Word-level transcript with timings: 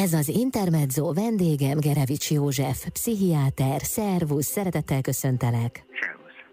Ez 0.00 0.12
az 0.12 0.28
Intermezzo 0.28 1.12
vendégem 1.12 1.78
Gerevics 1.78 2.30
József, 2.30 2.88
pszichiáter, 2.88 3.80
szervusz, 3.82 4.46
szeretettel 4.46 5.00
köszöntelek. 5.00 5.84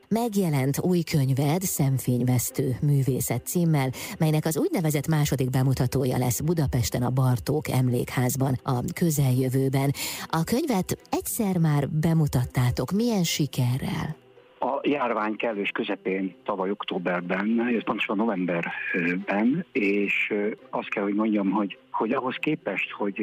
Megjelent 0.08 0.80
új 0.80 1.02
könyved 1.02 1.62
Szemfényvesztő 1.62 2.78
művészet 2.82 3.46
címmel, 3.46 3.92
melynek 4.18 4.46
az 4.46 4.58
úgynevezett 4.58 5.08
második 5.08 5.50
bemutatója 5.50 6.18
lesz 6.18 6.40
Budapesten 6.40 7.04
a 7.04 7.10
Bartók 7.10 7.70
emlékházban 7.70 8.60
a 8.64 8.80
közeljövőben. 8.94 9.94
A 10.26 10.44
könyvet 10.44 10.98
egyszer 11.10 11.58
már 11.58 11.90
bemutattátok, 11.90 12.92
milyen 12.92 13.24
sikerrel? 13.24 14.27
A 14.60 14.80
járvány 14.82 15.36
kellős 15.36 15.70
közepén, 15.70 16.36
tavaly 16.44 16.70
októberben, 16.70 17.82
pontosan 17.86 18.16
novemberben, 18.16 19.66
és 19.72 20.34
azt 20.70 20.90
kell, 20.90 21.04
hogy 21.04 21.14
mondjam, 21.14 21.50
hogy, 21.50 21.78
hogy 21.92 22.12
ahhoz 22.12 22.36
képest, 22.36 22.92
hogy 22.92 23.18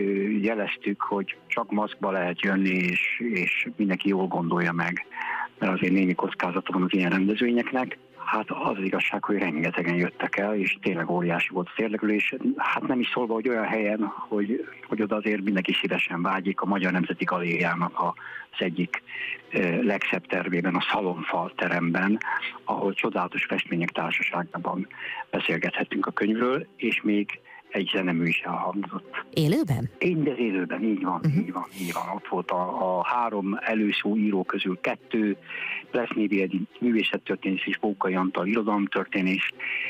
jeleztük, 0.44 1.00
hogy 1.00 1.36
csak 1.46 1.70
maszkba 1.70 2.10
lehet 2.10 2.40
jönni, 2.40 2.74
és, 2.74 3.22
és 3.34 3.68
mindenki 3.76 4.08
jól 4.08 4.26
gondolja 4.26 4.72
meg, 4.72 5.06
mert 5.58 5.72
azért 5.72 5.92
némi 5.92 6.14
kockázata 6.14 6.72
van 6.72 6.82
az 6.82 6.92
ilyen 6.92 7.10
rendezvényeknek, 7.10 7.98
Hát 8.24 8.50
az, 8.50 8.76
az 8.76 8.84
igazság, 8.84 9.24
hogy 9.24 9.38
rengetegen 9.38 9.94
jöttek 9.94 10.36
el, 10.36 10.54
és 10.54 10.78
tényleg 10.82 11.10
óriási 11.10 11.48
volt 11.52 11.68
az 11.74 11.82
érdeklődés. 11.82 12.34
Hát 12.56 12.86
nem 12.86 13.00
is 13.00 13.08
szólva, 13.08 13.34
hogy 13.34 13.48
olyan 13.48 13.66
helyen, 13.66 14.12
hogy, 14.28 14.68
hogy 14.88 15.02
oda 15.02 15.16
azért 15.16 15.42
mindenki 15.42 15.72
szívesen 15.72 16.22
vágyik 16.22 16.60
a 16.60 16.66
Magyar 16.66 16.92
Nemzeti 16.92 17.24
Galériának 17.24 18.00
az 18.00 18.14
egyik 18.58 19.02
legszebb 19.80 20.26
tervében, 20.26 20.74
a 20.74 20.86
Szalonfal 20.90 21.52
teremben, 21.56 22.18
ahol 22.64 22.92
csodálatos 22.92 23.44
festmények 23.44 23.90
társaságában 23.90 24.86
beszélgethetünk 25.30 26.06
a 26.06 26.10
könyvről, 26.10 26.66
és 26.76 27.02
még 27.02 27.40
egy 27.74 27.90
zenemű 27.92 28.26
is 28.26 28.40
elhangzott. 28.40 29.24
Élőben? 29.30 29.90
Én, 29.98 30.18
az 30.18 30.38
élőben, 30.38 30.82
így 30.82 31.02
van, 31.02 31.14
uh-huh. 31.14 31.36
így 31.36 31.52
van, 31.52 31.64
így 31.80 31.92
van. 31.92 32.02
Ott 32.14 32.28
volt 32.28 32.50
a, 32.50 32.96
a 32.98 33.04
három 33.04 33.58
előszó 33.60 34.16
író 34.16 34.42
közül 34.42 34.78
kettő, 34.80 35.36
Plesznévi 35.90 36.40
egy 36.40 36.60
művészettörténész 36.80 37.62
és 37.64 37.78
Pókai 37.78 38.14
Antal 38.14 38.46
irodalomtörténész. 38.46 39.48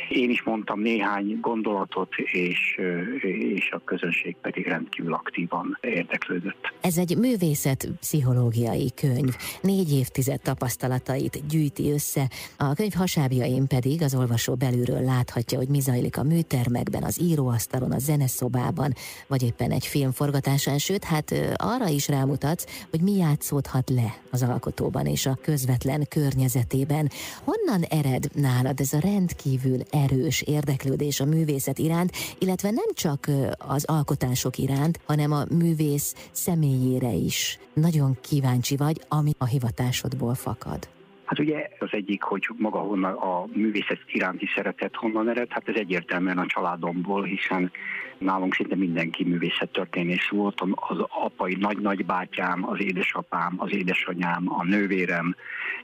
Én 0.08 0.30
is 0.30 0.42
mondtam 0.42 0.80
néhány 0.80 1.38
gondolatot, 1.40 2.14
és, 2.16 2.78
és 3.22 3.70
a 3.70 3.84
közönség 3.84 4.36
pedig 4.42 4.66
rendkívül 4.66 5.12
aktívan 5.12 5.78
érdeklődött. 5.80 6.72
Ez 6.80 6.98
egy 6.98 7.16
művészet 7.18 7.88
pszichológiai 8.00 8.92
könyv. 8.94 9.34
Négy 9.62 9.92
évtized 9.92 10.40
tapasztalatait 10.40 11.46
gyűjti 11.48 11.90
össze. 11.90 12.30
A 12.58 12.74
könyv 12.74 12.92
hasábjain 12.92 13.66
pedig 13.66 14.02
az 14.02 14.14
olvasó 14.14 14.54
belülről 14.54 15.02
láthatja, 15.02 15.58
hogy 15.58 15.68
mi 15.68 15.80
zajlik 15.80 16.18
a 16.18 16.22
műtermekben, 16.22 17.02
az 17.02 17.20
íróasztal 17.22 17.73
asztalon, 17.74 17.92
a 17.92 17.98
zeneszobában, 17.98 18.94
vagy 19.26 19.42
éppen 19.42 19.70
egy 19.70 19.86
film 19.86 20.12
forgatásán, 20.12 20.78
sőt, 20.78 21.04
hát 21.04 21.34
arra 21.56 21.88
is 21.88 22.08
rámutatsz, 22.08 22.64
hogy 22.90 23.00
mi 23.00 23.16
játszódhat 23.16 23.90
le 23.90 24.14
az 24.30 24.42
alkotóban 24.42 25.06
és 25.06 25.26
a 25.26 25.38
közvetlen 25.42 26.06
környezetében. 26.08 27.10
Honnan 27.44 27.82
ered 27.82 28.28
nálad 28.34 28.80
ez 28.80 28.92
a 28.92 28.98
rendkívül 28.98 29.80
erős 29.90 30.40
érdeklődés 30.42 31.20
a 31.20 31.24
művészet 31.24 31.78
iránt, 31.78 32.12
illetve 32.38 32.70
nem 32.70 32.88
csak 32.94 33.30
az 33.58 33.84
alkotások 33.84 34.58
iránt, 34.58 35.00
hanem 35.06 35.32
a 35.32 35.44
művész 35.50 36.14
személyére 36.32 37.12
is. 37.12 37.58
Nagyon 37.74 38.18
kíváncsi 38.20 38.76
vagy, 38.76 39.04
ami 39.08 39.32
a 39.38 39.44
hivatásodból 39.44 40.34
fakad. 40.34 40.88
Hát 41.24 41.38
ugye 41.38 41.68
az 41.78 41.88
egyik, 41.90 42.22
hogy 42.22 42.48
maga 42.56 42.78
honnan 42.78 43.14
a 43.14 43.44
művészet 43.52 43.98
iránti 44.06 44.48
szeretet 44.54 44.96
honnan 44.96 45.28
ered, 45.28 45.50
hát 45.50 45.68
ez 45.68 45.74
egyértelműen 45.76 46.38
a 46.38 46.46
családomból, 46.46 47.22
hiszen 47.22 47.70
nálunk 48.18 48.54
szinte 48.54 48.76
mindenki 48.76 49.24
művészettörténész 49.24 50.28
volt, 50.28 50.60
az 50.74 50.98
apai 51.24 51.54
nagy-nagybátyám, 51.54 52.68
az 52.68 52.80
édesapám, 52.80 53.54
az 53.56 53.72
édesanyám, 53.72 54.44
a 54.46 54.64
nővérem. 54.64 55.34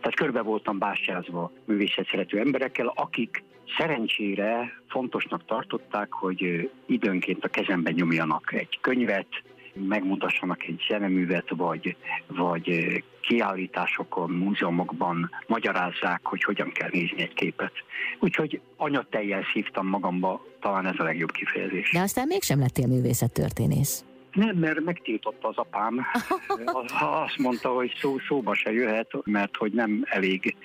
Tehát 0.00 0.16
körbe 0.16 0.42
voltam 0.42 0.78
bástyázva 0.78 1.52
művészet 1.64 2.08
szerető 2.10 2.38
emberekkel, 2.38 2.92
akik 2.94 3.42
szerencsére 3.78 4.82
fontosnak 4.88 5.44
tartották, 5.44 6.12
hogy 6.12 6.70
időnként 6.86 7.44
a 7.44 7.48
kezemben 7.48 7.92
nyomjanak 7.92 8.52
egy 8.52 8.78
könyvet, 8.80 9.42
megmutassanak 9.74 10.64
egy 10.64 10.84
zeneművet, 10.88 11.48
vagy, 11.48 11.96
vagy 12.26 13.02
kiállításokon, 13.20 14.30
múzeumokban 14.30 15.30
magyarázzák, 15.46 16.20
hogy 16.22 16.42
hogyan 16.42 16.72
kell 16.72 16.88
nézni 16.92 17.22
egy 17.22 17.34
képet. 17.34 17.72
Úgyhogy 18.18 18.60
anyateljel 18.76 19.42
szívtam 19.52 19.86
magamba, 19.86 20.44
talán 20.60 20.86
ez 20.86 20.98
a 20.98 21.02
legjobb 21.02 21.30
kifejezés. 21.30 21.90
De 21.92 22.00
aztán 22.00 22.26
mégsem 22.26 22.58
lettél 22.58 22.86
művészettörténész. 22.86 24.04
Nem, 24.32 24.56
mert 24.56 24.80
megtiltotta 24.80 25.48
az 25.48 25.56
apám. 25.56 26.06
Azt 27.24 27.38
mondta, 27.38 27.68
hogy 27.68 27.92
szó, 28.00 28.18
szóba 28.18 28.54
se 28.54 28.72
jöhet, 28.72 29.10
mert 29.24 29.56
hogy 29.56 29.72
nem 29.72 30.02
elég 30.04 30.56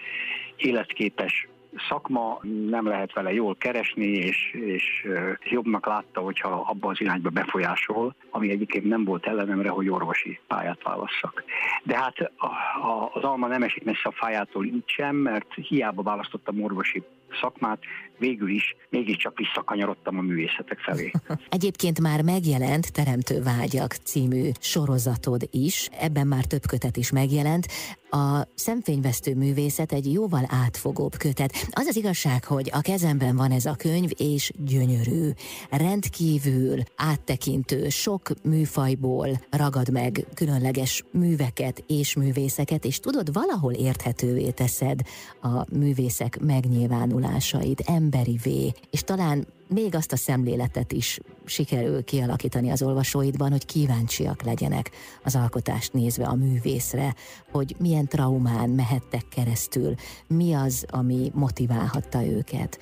életképes 0.55 1.47
szakma, 1.89 2.39
nem 2.69 2.87
lehet 2.87 3.13
vele 3.13 3.33
jól 3.33 3.55
keresni, 3.55 4.05
és, 4.05 4.53
és 4.53 5.07
jobbnak 5.43 5.85
látta, 5.85 6.21
hogyha 6.21 6.49
abba 6.49 6.89
az 6.89 7.01
irányba 7.01 7.29
befolyásol, 7.29 8.15
ami 8.29 8.49
egyébként 8.49 8.85
nem 8.85 9.03
volt 9.03 9.25
ellenemre, 9.25 9.69
hogy 9.69 9.89
orvosi 9.89 10.39
pályát 10.47 10.83
válasszak. 10.83 11.43
De 11.83 11.97
hát 11.97 12.19
a, 12.19 12.45
a, 12.87 13.09
az 13.13 13.23
alma 13.23 13.47
nem 13.47 13.63
esik 13.63 13.83
messze 13.83 14.01
a 14.03 14.11
fájától 14.11 14.65
így 14.65 14.83
sem, 14.85 15.15
mert 15.15 15.53
hiába 15.53 16.01
választottam 16.01 16.63
orvosi 16.63 17.03
szakmát, 17.41 17.79
végül 18.17 18.49
is 18.49 18.75
mégiscsak 18.89 19.37
visszakanyarodtam 19.37 20.17
a 20.17 20.21
művészetek 20.21 20.79
felé. 20.79 21.11
Egyébként 21.49 21.99
már 21.99 22.21
megjelent 22.21 22.93
Teremtő 22.93 23.41
Vágyak 23.43 23.91
című 23.91 24.49
sorozatod 24.59 25.47
is, 25.51 25.89
ebben 25.99 26.27
már 26.27 26.45
több 26.45 26.65
kötet 26.67 26.97
is 26.97 27.11
megjelent. 27.11 27.67
A 28.09 28.47
szemfényvesztő 28.53 29.35
művészet 29.35 29.91
egy 29.91 30.13
jóval 30.13 30.45
átfogóbb 30.47 31.17
kötet. 31.17 31.51
Az 31.71 31.85
az 31.85 31.95
igazság, 31.95 32.43
hogy 32.43 32.69
a 32.73 32.81
kezemben 32.81 33.35
van 33.35 33.51
ez 33.51 33.65
a 33.65 33.75
könyv, 33.75 34.09
és 34.17 34.51
gyönyörű, 34.57 35.29
rendkívül 35.69 36.79
áttekintő, 36.95 37.89
sok 37.89 38.21
műfajból 38.43 39.27
ragad 39.49 39.91
meg 39.91 40.25
különleges 40.33 41.03
műveket 41.11 41.83
és 41.87 42.15
művészeket, 42.15 42.85
és 42.85 42.99
tudod, 42.99 43.33
valahol 43.33 43.73
érthetővé 43.73 44.49
teszed 44.49 44.99
a 45.41 45.75
művészek 45.77 46.39
megnyilvánulásait, 46.39 47.79
emberivé, 48.05 48.71
és 48.91 49.01
talán 49.01 49.45
még 49.69 49.95
azt 49.95 50.11
a 50.11 50.15
szemléletet 50.15 50.91
is 50.91 51.19
sikerül 51.45 52.03
kialakítani 52.03 52.69
az 52.71 52.83
olvasóidban, 52.83 53.51
hogy 53.51 53.65
kíváncsiak 53.65 54.43
legyenek 54.43 54.91
az 55.23 55.35
alkotást 55.35 55.93
nézve 55.93 56.25
a 56.25 56.35
művészre, 56.35 57.13
hogy 57.51 57.75
milyen 57.79 58.07
traumán 58.07 58.69
mehettek 58.69 59.25
keresztül, 59.35 59.93
mi 60.27 60.53
az, 60.53 60.85
ami 60.91 61.31
motiválhatta 61.33 62.25
őket. 62.25 62.79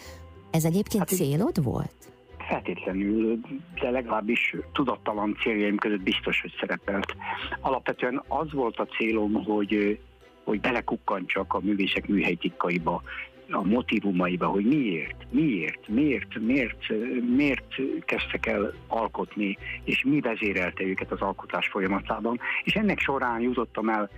Ez 0.52 0.66
egyébként 0.66 1.10
hát, 1.10 1.18
célod 1.20 1.64
volt? 1.64 1.96
Feltétlenül, 2.38 3.40
de 3.82 3.90
legalábbis 3.90 4.56
tudattalan 4.74 5.38
céljaim 5.42 5.78
között 5.78 6.02
biztos, 6.02 6.42
hogy 6.42 6.54
szerepelt. 6.60 7.16
Alapvetően 7.62 8.24
az 8.28 8.52
volt 8.52 8.78
a 8.78 8.86
célom, 8.86 9.34
hogy 9.34 10.00
hogy 10.44 10.60
belekukkantsak 10.60 11.54
a 11.54 11.60
művészek 11.60 12.08
műhelytikkaiba, 12.08 13.02
a 13.50 13.64
motivumaiba, 13.64 14.48
hogy 14.48 14.66
miért, 14.66 15.16
miért, 15.30 15.88
miért, 15.88 16.40
miért, 16.40 16.90
miért 17.36 17.76
kezdtek 18.06 18.46
el 18.46 18.74
alkotni, 18.88 19.58
és 19.84 20.04
mi 20.04 20.20
vezérelte 20.20 20.84
őket 20.84 21.12
az 21.12 21.22
alkotás 21.22 21.68
folyamatában. 21.68 22.40
És 22.64 22.74
ennek 22.74 23.00
során 23.00 23.40
jutottam 23.42 23.90
el 23.90 24.10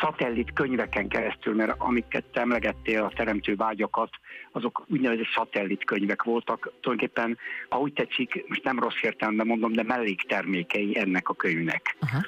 szatellit 0.00 0.52
könyveken 0.52 1.08
keresztül, 1.08 1.54
mert 1.54 1.74
amiket 1.78 2.24
te 2.32 2.40
emlegettél, 2.40 3.02
a 3.02 3.12
teremtő 3.14 3.54
vágyakat, 3.56 4.10
azok 4.52 4.84
úgynevezett 4.88 5.32
szatellit 5.34 5.84
könyvek 5.84 6.22
voltak. 6.22 6.72
Tulajdonképpen, 6.80 7.38
ahogy 7.68 7.92
tetszik, 7.92 8.44
most 8.48 8.64
nem 8.64 8.78
rossz 8.78 9.02
értelemben 9.02 9.46
mondom, 9.46 9.72
de 9.72 9.82
melléktermékei 9.82 10.98
ennek 10.98 11.28
a 11.28 11.34
könyvnek. 11.34 11.96
Aha 12.00 12.18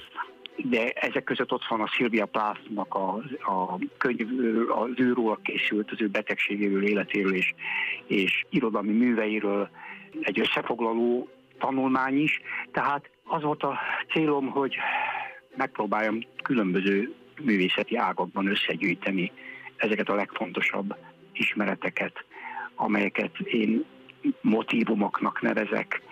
de 0.65 0.91
ezek 0.91 1.25
között 1.25 1.53
ott 1.53 1.67
van 1.69 1.81
a 1.81 1.91
Szilvia 1.97 2.27
Plásznak 2.27 2.95
a, 2.95 3.15
a 3.39 3.79
könyv, 3.97 4.29
az 4.69 4.91
őról 4.97 5.39
készült, 5.43 5.91
az 5.91 6.01
ő 6.01 6.09
betegségéről, 6.09 6.85
életéről 6.85 7.35
és, 7.35 7.55
és 8.07 8.45
irodalmi 8.51 8.93
műveiről 8.93 9.69
egy 10.21 10.41
összefoglaló 10.41 11.29
tanulmány 11.59 12.23
is. 12.23 12.41
Tehát 12.73 13.11
az 13.25 13.43
volt 13.43 13.63
a 13.63 13.79
célom, 14.13 14.47
hogy 14.47 14.77
megpróbáljam 15.57 16.19
különböző 16.43 17.15
művészeti 17.41 17.97
ágakban 17.97 18.47
összegyűjteni 18.47 19.33
ezeket 19.77 20.09
a 20.09 20.15
legfontosabb 20.15 20.97
ismereteket, 21.33 22.25
amelyeket 22.75 23.39
én 23.39 23.85
motivumoknak 24.41 25.41
nevezek, 25.41 26.03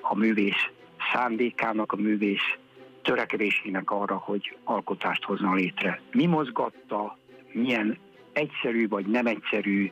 a 0.00 0.14
művész 0.14 0.68
szándékának, 1.12 1.92
a 1.92 1.96
művész 1.96 2.56
törekvésének 3.08 3.90
arra, 3.90 4.16
hogy 4.16 4.56
alkotást 4.64 5.24
hozzon 5.24 5.54
létre. 5.54 6.00
Mi 6.12 6.26
mozgatta, 6.26 7.18
milyen 7.52 7.98
egyszerű 8.32 8.88
vagy 8.88 9.06
nem 9.06 9.26
egyszerű, 9.26 9.90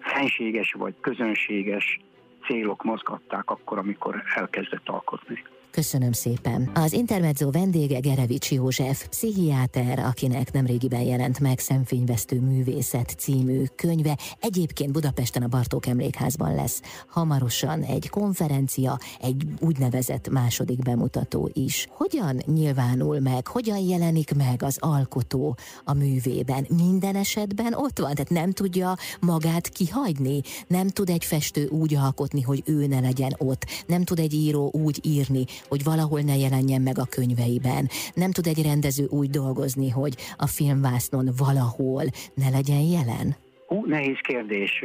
fenséges 0.00 0.72
vagy 0.72 0.94
közönséges 1.00 2.00
célok 2.46 2.82
mozgatták 2.82 3.50
akkor, 3.50 3.78
amikor 3.78 4.22
elkezdett 4.34 4.88
alkotni. 4.88 5.42
Köszönöm 5.74 6.12
szépen. 6.12 6.70
Az 6.74 6.92
Intermezzo 6.92 7.50
vendége 7.50 7.98
Gerevics 7.98 8.52
József, 8.52 9.08
pszichiáter, 9.08 9.98
akinek 9.98 10.52
nemrégiben 10.52 11.00
jelent 11.00 11.40
meg 11.40 11.58
Szemfényvesztő 11.58 12.40
művészet 12.40 13.14
című 13.18 13.64
könyve. 13.76 14.18
Egyébként 14.40 14.92
Budapesten 14.92 15.42
a 15.42 15.48
Bartók 15.48 15.86
Emlékházban 15.86 16.54
lesz 16.54 16.82
hamarosan 17.08 17.82
egy 17.82 18.08
konferencia, 18.08 18.98
egy 19.20 19.46
úgynevezett 19.60 20.28
második 20.28 20.78
bemutató 20.78 21.50
is. 21.52 21.88
Hogyan 21.90 22.42
nyilvánul 22.46 23.18
meg, 23.20 23.46
hogyan 23.46 23.78
jelenik 23.78 24.34
meg 24.34 24.62
az 24.62 24.76
alkotó 24.80 25.56
a 25.84 25.92
művében? 25.92 26.66
Minden 26.68 27.16
esetben 27.16 27.74
ott 27.74 27.98
van, 27.98 28.14
tehát 28.14 28.30
nem 28.30 28.50
tudja 28.50 28.96
magát 29.20 29.68
kihagyni, 29.68 30.40
nem 30.66 30.88
tud 30.88 31.08
egy 31.08 31.24
festő 31.24 31.66
úgy 31.66 31.94
alkotni, 31.94 32.40
hogy 32.40 32.62
ő 32.66 32.86
ne 32.86 33.00
legyen 33.00 33.34
ott, 33.38 33.66
nem 33.86 34.04
tud 34.04 34.18
egy 34.18 34.34
író 34.34 34.70
úgy 34.72 34.98
írni, 35.02 35.44
hogy 35.68 35.84
valahol 35.84 36.20
ne 36.20 36.36
jelenjen 36.36 36.82
meg 36.82 36.98
a 36.98 37.10
könyveiben. 37.16 37.88
Nem 38.14 38.30
tud 38.30 38.46
egy 38.46 38.62
rendező 38.62 39.04
úgy 39.08 39.30
dolgozni, 39.30 39.90
hogy 39.90 40.14
a 40.36 40.46
filmvásznon 40.46 41.28
valahol 41.38 42.04
ne 42.34 42.48
legyen 42.48 42.84
jelen? 42.96 43.36
Hú, 43.66 43.86
nehéz 43.86 44.18
kérdés, 44.20 44.84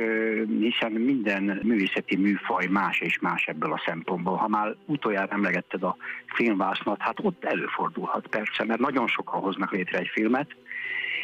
hiszen 0.59 0.91
minden 0.91 1.59
művészeti 1.63 2.15
műfaj 2.15 2.65
más 2.67 2.99
és 2.99 3.19
más 3.19 3.45
ebből 3.45 3.71
a 3.71 3.83
szempontból. 3.85 4.35
Ha 4.35 4.47
már 4.47 4.75
utoljára 4.85 5.27
emlegetted 5.31 5.83
a 5.83 5.97
filmvásznat, 6.25 7.01
hát 7.01 7.19
ott 7.21 7.43
előfordulhat 7.43 8.27
persze, 8.27 8.63
mert 8.65 8.79
nagyon 8.79 9.07
sokan 9.07 9.41
hoznak 9.41 9.71
létre 9.71 9.97
egy 9.97 10.07
filmet, 10.07 10.47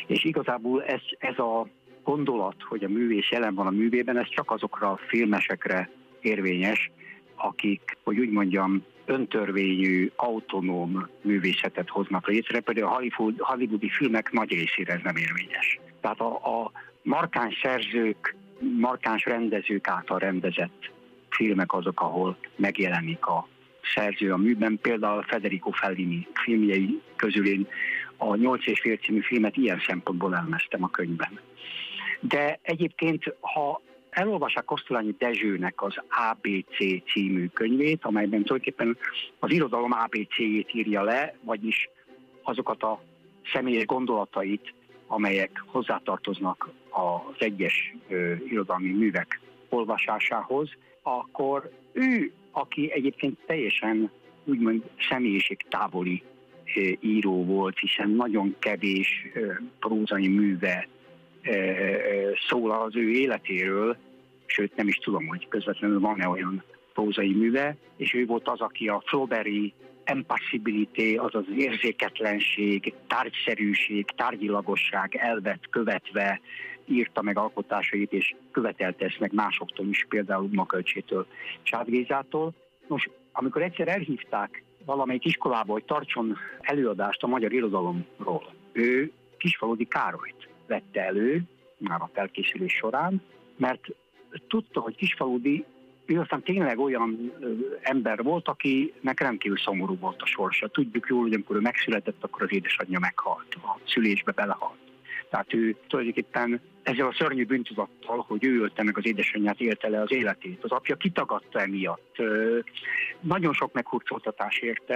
és 0.07 0.24
igazából 0.24 0.84
ez, 0.84 1.02
ez 1.19 1.40
a 1.40 1.68
gondolat, 2.04 2.56
hogy 2.69 2.84
a 2.84 2.90
művész 2.90 3.30
jelen 3.30 3.56
van 3.56 3.68
a 3.68 3.72
művében, 3.72 4.18
ez 4.18 4.30
csak 4.30 4.52
azokra 4.52 4.92
a 4.92 5.00
filmesekre 5.07 5.90
érvényes, 6.22 6.92
akik, 7.36 7.98
hogy 8.04 8.19
úgy 8.19 8.30
mondjam, 8.30 8.84
öntörvényű, 9.06 10.12
autonóm 10.16 11.10
művészetet 11.22 11.90
hoznak 11.90 12.28
létre, 12.28 12.60
például 12.60 12.88
a 12.88 12.94
Hollywood, 12.94 13.40
hollywoodi 13.40 13.90
filmek 13.90 14.31
nagy 14.31 14.50
részére 14.50 14.94
ez 14.94 15.00
nem 15.04 15.16
érvényes. 15.16 15.80
Tehát 16.02 16.19
a, 16.19 16.34
a 16.34 16.72
markáns 17.02 17.60
szerzők, 17.63 18.36
markáns 18.78 19.25
rendezők 19.25 19.88
által 19.88 20.19
rendezett 20.19 20.92
filmek 21.30 21.74
azok, 21.74 22.02
ahol 22.02 22.38
megjelenik 22.56 23.25
a 23.25 23.48
szerző 23.96 24.31
a 24.31 24.38
műben. 24.38 24.80
Például 24.81 25.24
Federico 25.24 25.72
Fellini 25.72 26.28
filmjei 26.34 27.02
közül 27.16 27.48
én 27.48 27.68
a 28.18 28.36
8 28.36 28.68
és 28.68 28.80
fél 28.80 28.98
című 28.98 29.19
filmet 29.19 29.57
ilyen 29.57 29.81
szempontból 29.88 30.36
elmeztem 30.36 30.84
a 30.84 30.90
könyvben. 30.90 31.40
De 32.19 32.60
egyébként, 32.62 33.36
ha 33.40 33.81
elolvassák 34.15 34.65
Kosztolányi 34.65 35.15
Dezsőnek 35.17 35.81
az 35.81 35.95
ABC 36.31 36.77
című 37.12 37.47
könyvét, 37.47 38.06
amelyben 38.06 38.44
tulajdonképpen 38.44 38.97
az 39.39 39.51
irodalom 39.51 39.91
ABC-jét 39.91 40.73
írja 40.73 41.01
le, 41.03 41.35
vagyis 41.41 41.89
azokat 42.44 42.83
a 42.83 43.01
személyes 43.53 43.85
gondolatait, 43.85 44.73
amelyek 45.07 45.63
hozzátartoznak 45.65 46.69
az 46.89 47.35
egyes 47.38 47.95
ö, 48.07 48.33
irodalmi 48.50 48.89
művek 48.89 49.39
olvasásához, 49.69 50.69
akkor 51.01 51.71
ő, 51.94 52.31
aki 52.51 52.91
egyébként 52.91 53.39
teljesen 53.45 54.11
úgymond 54.44 54.83
személyiség 55.09 55.65
távoli 55.69 56.23
író 57.00 57.45
volt, 57.45 57.79
hiszen 57.79 58.09
nagyon 58.09 58.56
kevés 58.59 59.27
prózai 59.79 60.27
műve 60.27 60.88
szól 62.47 62.71
az 62.71 62.95
ő 62.95 63.11
életéről, 63.11 63.97
sőt 64.45 64.75
nem 64.75 64.88
is 64.88 64.95
tudom, 64.95 65.27
hogy 65.27 65.47
közvetlenül 65.47 66.00
van-e 66.00 66.27
olyan 66.27 66.63
prózai 66.94 67.33
műve, 67.33 67.75
és 67.97 68.13
ő 68.13 68.25
volt 68.25 68.47
az, 68.47 68.59
aki 68.59 68.88
a 68.88 69.03
Flauberi 69.06 69.74
impassibilité, 70.13 71.15
azaz 71.15 71.45
az 71.47 71.57
érzéketlenség, 71.57 72.94
tárgyszerűség, 73.07 74.06
tárgyilagosság 74.15 75.15
elvet 75.15 75.59
követve 75.69 76.42
írta 76.86 77.21
meg 77.21 77.38
alkotásait, 77.38 78.13
és 78.13 78.36
követelte 78.51 79.06
ezt 79.06 79.19
meg 79.19 79.33
másoktól 79.33 79.88
is, 79.88 80.06
például 80.09 80.50
Makölcsétől, 80.51 81.27
Csádgézától. 81.63 82.53
Nos, 82.88 83.09
amikor 83.31 83.62
egyszer 83.62 83.88
elhívták 83.88 84.63
valamelyik 84.86 85.25
iskolába, 85.25 85.71
hogy 85.71 85.83
tartson 85.83 86.38
előadást 86.59 87.24
a 87.24 87.27
magyar 87.27 87.53
irodalomról, 87.53 88.53
ő 88.71 89.12
Kisfaludi 89.38 89.86
Károlyt 89.86 90.50
vette 90.68 91.01
elő, 91.01 91.42
már 91.77 92.01
a 92.01 92.09
felkészülés 92.13 92.74
során, 92.74 93.21
mert 93.57 93.88
tudta, 94.47 94.79
hogy 94.79 94.95
Kisfaludi 94.95 95.65
ő 96.05 96.19
aztán 96.19 96.43
tényleg 96.43 96.79
olyan 96.79 97.33
ember 97.81 98.23
volt, 98.23 98.47
akinek 98.47 99.19
rendkívül 99.19 99.57
szomorú 99.57 99.97
volt 99.97 100.21
a 100.21 100.25
sorsa. 100.25 100.67
Tudjuk 100.67 101.07
jól, 101.09 101.21
hogy 101.21 101.33
amikor 101.33 101.55
ő 101.55 101.59
megszületett, 101.59 102.23
akkor 102.23 102.43
az 102.43 102.53
édesanyja 102.53 102.99
meghalt, 102.99 103.55
a 103.55 103.79
szülésbe 103.87 104.31
belehalt. 104.31 104.77
Tehát 105.29 105.53
ő 105.53 105.75
tulajdonképpen 105.87 106.61
ezzel 106.83 107.07
a 107.07 107.13
szörnyű 107.13 107.45
bűntudattal, 107.45 108.25
hogy 108.27 108.45
ő 108.45 108.59
ölte 108.59 108.83
meg 108.83 108.97
az 108.97 109.05
édesanyját, 109.05 109.59
élte 109.59 109.89
le 109.89 110.01
az 110.01 110.11
életét. 110.11 110.63
Az 110.63 110.71
apja 110.71 110.95
kitagadta 110.95 111.61
emiatt. 111.61 112.15
Nagyon 113.19 113.53
sok 113.53 113.73
meghurcoltatás 113.73 114.57
érte, 114.57 114.95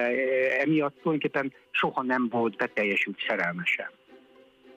emiatt 0.62 1.02
tulajdonképpen 1.02 1.54
soha 1.72 2.04
nem 2.04 2.28
volt 2.30 2.56
beteljesült 2.56 3.18
szerelmesen 3.28 3.99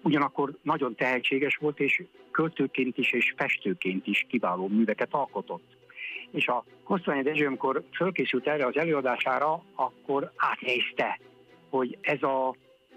ugyanakkor 0.03 0.53
nagyon 0.63 0.95
tehetséges 0.95 1.57
volt, 1.57 1.81
és 1.81 2.03
költőként 2.31 2.99
is, 2.99 3.13
és 3.13 3.35
festőként 3.37 4.07
is 4.07 4.27
kiváló 4.29 4.69
műveket 4.69 5.09
alkotott. 5.11 5.77
És 6.31 6.47
a 6.47 6.65
Kosztolányi 6.85 7.23
Dezső, 7.23 7.47
amikor 7.47 7.83
fölkészült 7.93 8.47
erre 8.47 8.67
az 8.67 8.77
előadására, 8.77 9.65
akkor 9.75 10.33
átnézte, 10.37 11.19
hogy 11.69 11.99
ez 12.01 12.23
a 12.23 12.55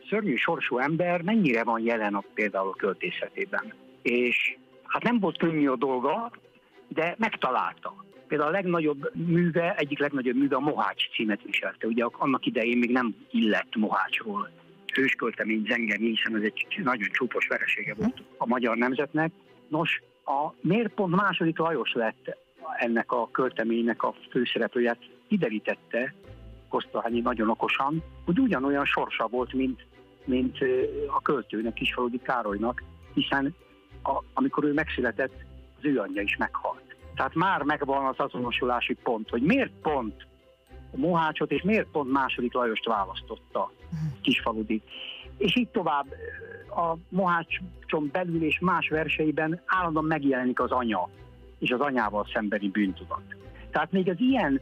szörnyű 0.09 0.35
sorsú 0.35 0.77
ember 0.77 1.21
mennyire 1.21 1.63
van 1.63 1.79
jelen 1.79 2.15
a, 2.15 2.23
például 2.33 2.69
a 2.69 2.75
költészetében. 2.75 3.73
És 4.01 4.57
hát 4.83 5.03
nem 5.03 5.19
volt 5.19 5.37
könnyű 5.37 5.67
a 5.67 5.75
dolga, 5.75 6.31
de 6.87 7.15
megtalálta. 7.17 8.05
Például 8.27 8.49
a 8.49 8.53
legnagyobb 8.53 9.15
műve, 9.15 9.75
egyik 9.75 9.99
legnagyobb 9.99 10.35
műve 10.35 10.55
a 10.55 10.59
Mohács 10.59 11.09
címet 11.09 11.41
viselte. 11.43 11.87
Ugye 11.87 12.05
annak 12.11 12.45
idején 12.45 12.77
még 12.77 12.91
nem 12.91 13.15
illett 13.31 13.75
Mohácsról 13.75 14.49
hősköltemény 14.95 15.65
zengeni, 15.67 16.09
hiszen 16.09 16.35
ez 16.35 16.41
egy 16.41 16.67
nagyon 16.83 17.09
csúpos 17.11 17.47
veresége 17.47 17.93
volt 17.93 18.21
a 18.37 18.47
magyar 18.47 18.77
nemzetnek. 18.77 19.31
Nos, 19.67 20.01
a 20.25 20.53
miért 20.61 20.93
pont 20.93 21.15
második 21.15 21.57
Lajos 21.57 21.93
lett 21.93 22.37
ennek 22.77 23.11
a 23.11 23.29
költeménynek 23.31 24.03
a 24.03 24.13
főszereplőjét 24.29 24.97
kiderítette 25.27 26.13
Kosztolányi 26.69 27.19
nagyon 27.19 27.49
okosan, 27.49 28.03
hogy 28.25 28.39
ugyanolyan 28.39 28.85
sorsa 28.85 29.27
volt, 29.27 29.53
mint, 29.53 29.85
mint 30.25 30.57
a 31.15 31.21
költőnek, 31.21 31.73
Kisfaludi 31.73 32.19
Károlynak, 32.19 32.83
hiszen 33.13 33.55
a, 34.03 34.23
amikor 34.33 34.63
ő 34.63 34.73
megszületett, 34.73 35.33
az 35.77 35.85
ő 35.85 35.99
anyja 35.99 36.21
is 36.21 36.37
meghalt. 36.37 36.95
Tehát 37.15 37.35
már 37.35 37.61
megvan 37.61 38.05
az 38.05 38.15
azonosulási 38.17 38.93
pont, 38.93 39.29
hogy 39.29 39.41
miért 39.41 39.71
pont 39.81 40.25
Mohácsot, 40.95 41.51
és 41.51 41.61
miért 41.61 41.87
pont 41.91 42.11
második 42.11 42.53
Lajost 42.53 42.85
választotta 42.85 43.71
Kisfaludi. 44.21 44.81
És 45.37 45.57
így 45.57 45.67
tovább 45.67 46.05
a 46.69 46.95
Mohácson 47.09 48.09
belül 48.11 48.43
és 48.43 48.59
más 48.59 48.87
verseiben 48.87 49.61
állandóan 49.65 50.05
megjelenik 50.05 50.59
az 50.59 50.71
anya, 50.71 51.09
és 51.59 51.71
az 51.71 51.79
anyával 51.79 52.27
szembeni 52.33 52.69
bűntudat. 52.69 53.23
Tehát 53.71 53.91
még 53.91 54.09
az 54.09 54.19
ilyen, 54.19 54.61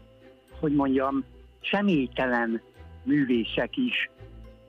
hogy 0.59 0.73
mondjam, 0.75 1.23
személytelen 1.71 2.61
művészek 3.03 3.77
is 3.77 4.09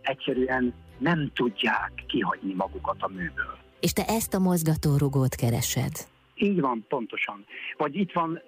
egyszerűen 0.01 0.75
nem 0.99 1.31
tudják 1.35 1.93
kihagyni 2.07 2.55
magukat 2.55 2.97
a 2.99 3.09
műből. 3.09 3.59
És 3.81 3.93
te 3.93 4.05
ezt 4.07 4.35
a 4.35 4.39
mozgatórugót 4.39 5.35
keresed? 5.35 5.93
Így 6.35 6.61
van, 6.61 6.85
pontosan. 6.89 7.45
Vagy 7.77 7.97
itt 7.97 8.13
van 8.13 8.41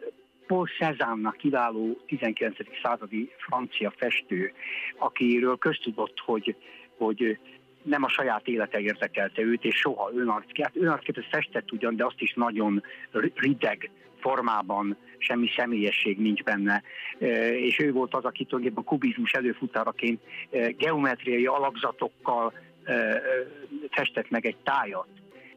Paul 0.47 0.67
Cézanne-nak 0.67 1.37
kiváló 1.37 1.99
19. 2.07 2.57
századi 2.83 3.31
francia 3.39 3.93
festő, 3.97 4.53
akiről 4.99 5.57
köztudott, 5.59 6.19
hogy, 6.19 6.57
hogy 6.97 7.39
nem 7.83 8.03
a 8.03 8.09
saját 8.09 8.47
élete 8.49 8.79
érdekelte 8.79 9.43
őt, 9.43 9.65
és 9.65 9.77
soha 9.77 10.11
önarcképet. 10.15 10.77
Önarcképet 10.77 11.27
festett 11.31 11.73
ugyan, 11.73 11.97
de 11.97 12.05
azt 12.05 12.21
is 12.21 12.35
nagyon 12.35 12.83
rideg 13.35 13.91
formában, 14.21 14.97
semmi 15.19 15.49
személyesség 15.57 16.19
nincs 16.19 16.43
benne. 16.43 16.83
És 17.53 17.79
ő 17.79 17.93
volt 17.93 18.15
az, 18.15 18.25
aki 18.25 18.45
tulajdonképpen 18.45 18.85
kubizmus 18.85 19.33
előfutáraként 19.33 20.21
geometriai 20.77 21.47
alakzatokkal 21.47 22.53
festett 23.91 24.31
meg 24.31 24.47
egy 24.47 24.57
tájat. 24.57 25.09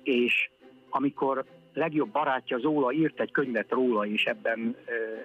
És 0.04 0.50
amikor 0.90 1.46
legjobb 1.74 2.10
barátja 2.10 2.58
Zóla 2.60 2.92
írt 2.92 3.20
egy 3.20 3.32
könyvet 3.32 3.72
róla, 3.72 4.06
és 4.06 4.24
ebben 4.24 4.76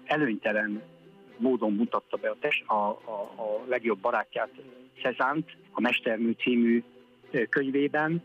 előnytelen 0.05 0.83
módon 1.37 1.73
mutatta 1.73 2.17
be 2.17 2.31
a, 2.31 2.37
tes, 2.41 2.63
a, 2.67 2.75
a, 2.75 3.33
a 3.37 3.65
legjobb 3.67 3.99
barátját, 3.99 4.51
Cezánt, 5.03 5.57
a 5.73 5.81
Mestermű 5.81 6.31
című 6.31 6.83
könyvében, 7.49 8.23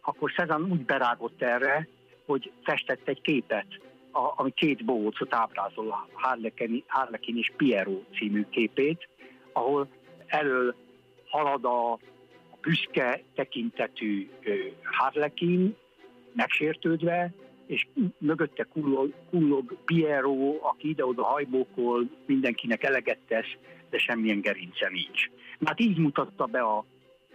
akkor 0.00 0.32
Cezán 0.32 0.62
úgy 0.62 0.84
berágott 0.84 1.42
erre, 1.42 1.88
hogy 2.26 2.52
festett 2.62 3.08
egy 3.08 3.20
képet, 3.20 3.66
a, 4.10 4.32
ami 4.36 4.50
két 4.50 4.84
bohócot 4.84 5.34
ábrázol, 5.34 5.90
a 5.90 6.08
Harlekin, 6.12 6.84
Harlekin 6.86 7.36
és 7.36 7.52
Piero 7.56 8.00
című 8.18 8.44
képét, 8.50 9.08
ahol 9.52 9.88
elől 10.26 10.74
halad 11.26 11.64
a, 11.64 11.92
a 11.92 11.98
büszke 12.60 13.22
tekintetű 13.34 14.30
Harlekin, 14.82 15.76
megsértődve, 16.32 17.32
és 17.66 17.86
mögötte 18.18 18.64
kullog, 18.64 19.12
kullog 19.30 19.76
Piero, 19.84 20.58
aki 20.62 20.88
ide-oda 20.88 21.24
hajbókol, 21.24 22.10
mindenkinek 22.26 22.82
eleget 22.82 23.18
tesz, 23.28 23.56
de 23.90 23.98
semmilyen 23.98 24.40
gerince 24.40 24.88
nincs. 24.88 25.30
Hát 25.64 25.80
így 25.80 25.98
mutatta 25.98 26.44
be 26.44 26.60
a 26.60 26.84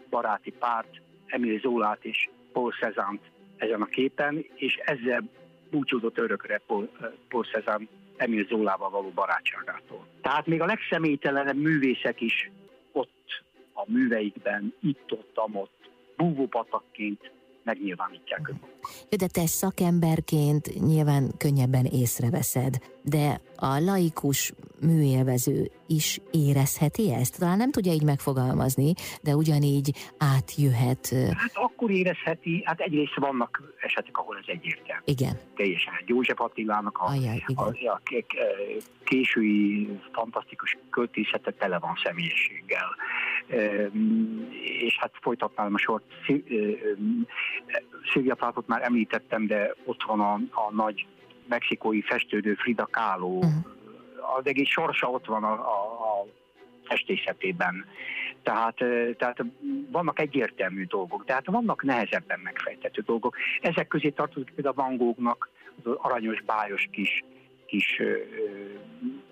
baráti 0.10 0.52
párt 0.52 1.02
Emil 1.26 1.60
Zolát 1.60 2.06
és 2.06 2.30
Paul 2.52 2.72
Cezanne 2.72 3.20
ezen 3.58 3.82
a 3.82 3.86
képen, 3.86 4.46
és 4.56 4.76
ezzel 4.86 5.30
búcsúzott 5.70 6.18
örökre 6.18 6.62
Paul, 6.68 6.90
Paul 7.28 7.44
Cezanne 7.44 7.88
Emil 8.18 8.46
Zólával 8.46 8.90
való 8.90 9.12
barátságától. 9.16 10.08
Tehát 10.22 10.46
még 10.46 10.62
a 10.62 10.66
legszemélytelenebb 10.66 11.58
művészek 11.58 12.22
is 12.22 12.52
ott 12.92 13.44
a 13.74 13.84
műveikben, 13.92 14.74
itt-ott, 14.82 15.38
amott, 15.38 15.90
búvópatakként 16.18 17.32
megnyilvánítják. 17.70 18.52
De 19.10 19.28
te 19.28 19.46
szakemberként 19.46 20.80
nyilván 20.88 21.32
könnyebben 21.38 21.86
észreveszed, 21.86 22.74
de 23.04 23.42
a 23.56 23.80
laikus 23.80 24.54
műélvező 24.82 25.72
is 25.88 26.20
érezheti 26.32 27.14
ezt? 27.14 27.40
Talán 27.40 27.58
nem 27.58 27.72
tudja 27.72 27.92
így 27.92 28.04
megfogalmazni, 28.04 28.94
de 29.22 29.36
ugyanígy 29.36 29.96
átjöhet. 30.18 31.08
Hát 31.38 31.52
akkor 31.54 31.92
érezheti, 31.92 32.62
hát 32.66 32.80
egyrészt 32.80 33.16
vannak 33.16 33.62
esetek, 33.82 34.18
ahol 34.18 34.38
ez 34.38 34.48
egyértelmű. 34.48 35.02
Igen. 35.06 35.40
Teljesen. 35.56 35.94
József 36.06 36.40
Attilának 36.42 36.98
a, 36.98 37.06
Ajaj, 37.06 37.44
a, 37.56 37.64
a 37.64 38.02
késői 39.04 39.90
fantasztikus 40.12 40.78
költészete 40.90 41.52
tele 41.52 41.80
van 41.80 41.94
személyiséggel. 42.04 42.88
És 44.80 44.98
hát 45.00 45.12
folytatnám 45.22 45.74
a 45.74 45.78
sort. 45.78 46.04
Szilvia 48.12 48.36
Plátot 48.36 48.68
már 48.68 48.82
említettem, 48.84 49.48
de 49.48 49.76
ott 49.86 50.04
van 50.04 50.20
a, 50.20 50.34
a 50.34 50.72
nagy 50.72 51.08
mexikói 51.48 52.02
festődő 52.02 52.54
Frida 52.54 52.88
Kahlo, 52.92 53.28
uh-huh. 53.28 53.52
az 54.38 54.46
egész 54.46 54.68
sorsa 54.68 55.10
ott 55.10 55.26
van 55.26 55.44
a, 55.44 55.52
a, 55.52 55.82
a 56.22 56.26
festészetében. 56.84 57.86
Tehát, 58.44 58.76
tehát 59.18 59.44
vannak 59.92 60.20
egyértelmű 60.20 60.86
dolgok, 60.86 61.26
tehát 61.26 61.46
vannak 61.46 61.84
nehezebben 61.84 62.40
megfejtető 62.40 63.02
dolgok. 63.06 63.36
Ezek 63.62 63.88
közé 63.88 64.10
tartozik 64.10 64.52
például 64.56 64.76
a 64.78 64.82
Van 64.82 64.98
Goghnak 64.98 65.50
az 65.84 65.92
aranyos, 65.98 66.42
bájos 66.42 66.88
kis, 66.92 67.24
kis 67.66 68.02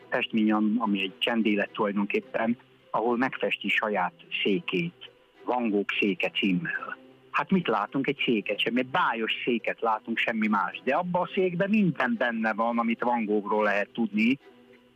festmény, 0.09 0.51
ami 0.53 1.01
egy 1.01 1.13
csendélet 1.17 1.69
tulajdonképpen, 1.69 2.57
ahol 2.91 3.17
megfesti 3.17 3.67
saját 3.67 4.13
székét, 4.43 5.11
Van 5.43 5.69
Gogh 5.69 5.93
széke 5.99 6.29
címmel 6.29 6.97
hát 7.37 7.51
mit 7.51 7.67
látunk? 7.67 8.07
Egy 8.07 8.21
széket, 8.25 8.59
semmi 8.59 8.79
egy 8.79 8.87
bájos 8.87 9.31
széket 9.45 9.81
látunk, 9.81 10.17
semmi 10.17 10.47
más. 10.47 10.81
De 10.83 10.95
abban 10.95 11.21
a 11.21 11.29
székben 11.33 11.69
minden 11.69 12.15
benne 12.17 12.53
van, 12.53 12.79
amit 12.79 13.03
Van 13.03 13.25
Goghról 13.25 13.63
lehet 13.63 13.89
tudni, 13.89 14.39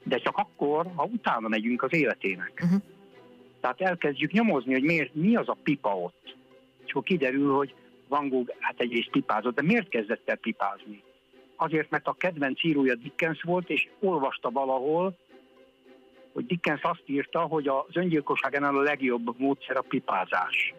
de 0.03 0.17
csak 0.17 0.37
akkor, 0.37 0.87
ha 0.95 1.03
utána 1.03 1.47
megyünk 1.47 1.83
az 1.83 1.93
életének. 1.93 2.61
Uh-huh. 2.63 2.81
Tehát 3.59 3.81
elkezdjük 3.81 4.31
nyomozni, 4.31 4.73
hogy 4.73 4.83
miért, 4.83 5.13
mi 5.13 5.35
az 5.35 5.49
a 5.49 5.57
pipa 5.63 5.95
ott. 5.95 6.35
És 6.85 6.91
akkor 6.91 7.03
kiderül, 7.03 7.53
hogy 7.55 7.73
Van 8.07 8.29
Gogh 8.29 8.51
hát 8.59 8.79
egyrészt 8.79 9.11
pipázott, 9.11 9.55
de 9.55 9.61
miért 9.61 9.89
kezdett 9.89 10.29
el 10.29 10.37
pipázni? 10.37 11.03
Azért, 11.55 11.89
mert 11.89 12.07
a 12.07 12.13
kedvenc 12.13 12.63
írója 12.63 12.95
Dickens 12.95 13.41
volt, 13.41 13.69
és 13.69 13.87
olvasta 13.99 14.49
valahol, 14.49 15.17
hogy 16.33 16.45
Dickens 16.45 16.81
azt 16.81 17.03
írta, 17.05 17.39
hogy 17.39 17.67
az 17.67 17.95
öngyilkosságán 17.95 18.63
a 18.63 18.81
legjobb 18.81 19.39
módszer 19.39 19.77
a 19.77 19.81
pipázás. 19.81 20.73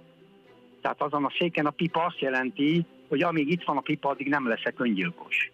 Tehát 0.80 1.02
azon 1.02 1.24
a 1.24 1.32
széken 1.38 1.66
a 1.66 1.70
pipa 1.70 2.04
azt 2.04 2.18
jelenti, 2.18 2.86
hogy 3.08 3.22
amíg 3.22 3.50
itt 3.50 3.64
van 3.64 3.76
a 3.76 3.80
pipa, 3.80 4.08
addig 4.08 4.28
nem 4.28 4.48
leszek 4.48 4.80
öngyilkos. 4.80 5.50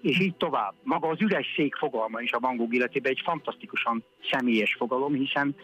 És 0.00 0.20
így 0.20 0.34
tovább. 0.34 0.74
Maga 0.82 1.08
az 1.08 1.20
üres 1.20 1.52
szék 1.56 1.74
fogalma 1.74 2.20
is 2.20 2.32
a 2.32 2.38
Van 2.38 2.56
Gogh 2.56 2.74
életében 2.74 3.12
egy 3.12 3.20
fantasztikusan 3.24 4.04
személyes 4.30 4.74
fogalom, 4.74 5.14
hiszen 5.14 5.56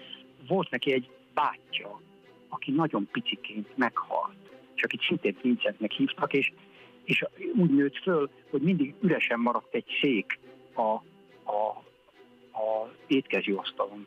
volt 0.49 0.71
neki 0.71 0.93
egy 0.93 1.11
bátyja, 1.35 2.00
aki 2.49 2.71
nagyon 2.71 3.09
piciként 3.12 3.76
meghalt, 3.76 4.37
és 4.75 4.83
akit 4.83 5.02
szintén 5.02 5.37
Vincentnek 5.43 5.93
hívtak, 5.93 6.33
és, 6.33 6.52
és 7.05 7.25
úgy 7.57 7.71
nőtt 7.71 7.97
föl, 7.97 8.31
hogy 8.50 8.61
mindig 8.61 8.95
üresen 9.00 9.41
maradt 9.41 9.75
egy 9.75 9.99
szék 10.00 10.38
a, 10.75 10.81
a, 11.52 11.83
a 12.52 12.92
étkező 13.06 13.54
asztalon. 13.54 14.06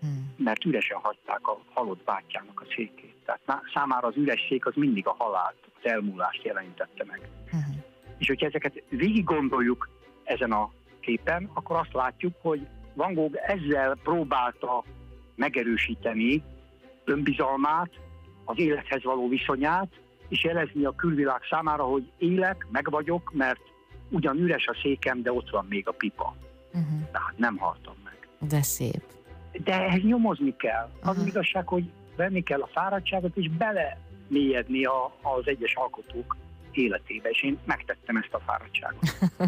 Hmm. 0.00 0.34
Mert 0.36 0.64
üresen 0.64 0.98
hagyták 0.98 1.48
a 1.48 1.58
halott 1.72 2.04
bátyjának 2.04 2.60
a 2.60 2.64
székét. 2.74 3.14
Tehát 3.24 3.62
számára 3.74 4.08
az 4.08 4.16
üresség 4.16 4.66
az 4.66 4.74
mindig 4.76 5.06
a 5.06 5.14
halált, 5.18 5.56
az 5.82 5.90
elmúlást 5.90 6.44
jelentette 6.44 7.04
meg. 7.04 7.28
Uh-huh. 7.44 7.74
És 8.18 8.26
hogyha 8.26 8.46
ezeket 8.46 8.82
végig 8.88 9.24
gondoljuk 9.24 9.88
ezen 10.24 10.52
a 10.52 10.70
képen, 11.00 11.50
akkor 11.54 11.76
azt 11.76 11.92
látjuk, 11.92 12.34
hogy 12.42 12.66
Van 12.94 13.14
Gogh 13.14 13.50
ezzel 13.50 13.96
próbálta 14.02 14.84
megerősíteni 15.34 16.42
önbizalmát, 17.04 17.90
az 18.44 18.58
élethez 18.58 19.02
való 19.02 19.28
viszonyát, 19.28 19.88
és 20.28 20.44
jelezni 20.44 20.84
a 20.84 20.94
külvilág 20.94 21.40
számára, 21.50 21.82
hogy 21.82 22.10
élek, 22.18 22.66
meg 22.70 22.90
vagyok, 22.90 23.32
mert 23.32 23.60
ugyan 24.08 24.38
üres 24.38 24.66
a 24.66 24.78
székem, 24.82 25.22
de 25.22 25.32
ott 25.32 25.50
van 25.50 25.66
még 25.68 25.88
a 25.88 25.92
pipa. 25.92 26.36
Uh-huh. 26.74 27.10
Tehát 27.12 27.34
nem 27.36 27.56
haltam 27.56 27.94
meg. 28.04 28.28
De 28.48 28.62
szép. 28.62 29.02
De 29.52 29.72
ehhez 29.72 30.02
nyomozni 30.02 30.56
kell. 30.56 30.90
Az 31.02 31.08
uh-huh. 31.08 31.26
igazság, 31.26 31.66
hogy 31.66 31.90
venni 32.16 32.42
kell 32.42 32.60
a 32.60 32.66
fáradtságot, 32.72 33.36
és 33.36 33.50
bele 33.50 33.98
mélyedni 34.28 34.84
a, 34.84 35.04
az 35.22 35.42
egyes 35.44 35.74
alkotók 35.74 36.36
életébe, 36.76 37.28
és 37.28 37.42
én 37.42 37.58
megtettem 37.64 38.16
ezt 38.16 38.32
a 38.32 38.40
fáradtságot. 38.46 39.00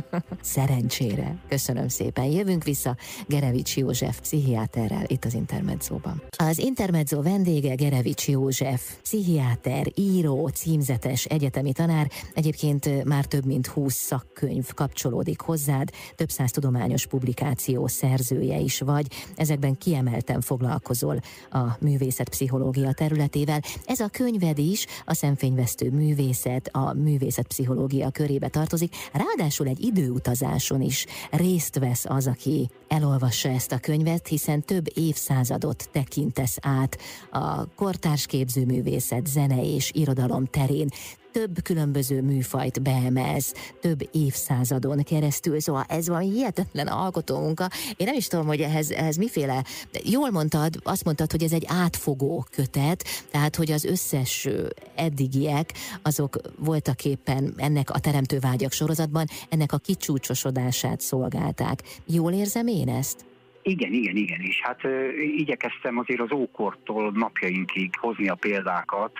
Szerencsére. 0.40 1.36
Köszönöm 1.48 1.88
szépen. 1.88 2.24
Jövünk 2.24 2.64
vissza 2.64 2.96
Gerevics 3.26 3.76
József 3.76 4.20
pszichiáterrel 4.20 5.04
itt 5.06 5.24
az 5.24 5.34
Intermedzóban. 5.34 6.22
Az 6.38 6.58
Intermedzó 6.58 7.22
vendége 7.22 7.74
Gerevics 7.74 8.28
József, 8.28 8.96
pszichiáter, 9.02 9.86
író, 9.94 10.48
címzetes 10.48 11.24
egyetemi 11.24 11.72
tanár, 11.72 12.10
egyébként 12.34 13.04
már 13.04 13.24
több 13.24 13.44
mint 13.44 13.66
20 13.66 13.94
szakkönyv 13.94 14.72
kapcsolódik 14.74 15.40
hozzád, 15.40 15.90
több 16.14 16.30
száz 16.30 16.50
tudományos 16.50 17.06
publikáció 17.06 17.86
szerzője 17.86 18.58
is 18.58 18.80
vagy, 18.80 19.06
ezekben 19.36 19.78
kiemelten 19.78 20.40
foglalkozol 20.40 21.20
a 21.50 21.76
művészetpszichológia 21.80 22.92
területével. 22.92 23.60
Ez 23.86 24.00
a 24.00 24.08
könyved 24.08 24.58
is 24.58 24.86
a 25.04 25.14
szemfényvesztő 25.14 25.90
művészet, 25.90 26.68
a 26.72 26.92
mű 26.92 27.12
művészetpszichológia 27.22 28.10
körébe 28.10 28.48
tartozik, 28.48 28.94
ráadásul 29.12 29.66
egy 29.66 29.84
időutazáson 29.84 30.80
is 30.80 31.06
részt 31.30 31.78
vesz 31.78 32.04
az, 32.04 32.26
aki 32.26 32.68
elolvassa 32.88 33.48
ezt 33.48 33.72
a 33.72 33.78
könyvet, 33.78 34.28
hiszen 34.28 34.62
több 34.62 34.86
évszázadot 34.94 35.88
tekintesz 35.92 36.56
át 36.60 36.98
a 37.30 37.74
kortárs 37.74 38.26
képzőművészet, 38.26 39.26
zene 39.26 39.62
és 39.74 39.90
irodalom 39.94 40.46
terén 40.46 40.88
több 41.32 41.62
különböző 41.62 42.22
műfajt 42.22 42.82
beemelsz, 42.82 43.72
több 43.80 44.08
évszázadon 44.12 45.02
keresztül, 45.02 45.60
szóval 45.60 45.84
ez 45.88 46.08
valami 46.08 46.30
hihetetlen 46.30 46.86
alkotómunka. 46.86 47.68
Én 47.96 48.06
nem 48.06 48.14
is 48.16 48.26
tudom, 48.26 48.46
hogy 48.46 48.60
ehhez, 48.60 48.90
ehhez 48.90 49.16
miféle, 49.16 49.64
jól 50.04 50.30
mondtad, 50.30 50.74
azt 50.82 51.04
mondtad, 51.04 51.30
hogy 51.30 51.42
ez 51.42 51.52
egy 51.52 51.66
átfogó 51.68 52.44
kötet, 52.50 53.04
tehát 53.30 53.56
hogy 53.56 53.70
az 53.70 53.84
összes 53.84 54.48
eddigiek, 54.94 55.72
azok 56.02 56.36
voltak 56.58 57.04
éppen 57.04 57.54
ennek 57.56 57.90
a 57.90 57.98
Teremtő 57.98 58.38
Vágyak 58.38 58.72
sorozatban, 58.72 59.26
ennek 59.48 59.72
a 59.72 59.78
kicsúcsosodását 59.78 61.00
szolgálták. 61.00 61.78
Jól 62.06 62.32
érzem 62.32 62.66
én 62.66 62.88
ezt? 62.88 63.24
Igen, 63.62 63.92
igen, 63.92 64.16
igen, 64.16 64.40
és 64.40 64.60
hát 64.62 64.84
ö, 64.84 65.10
igyekeztem 65.36 65.98
azért 65.98 66.20
az 66.20 66.32
ókortól 66.32 67.12
napjainkig 67.14 67.90
hozni 67.98 68.28
a 68.28 68.34
példákat, 68.34 69.12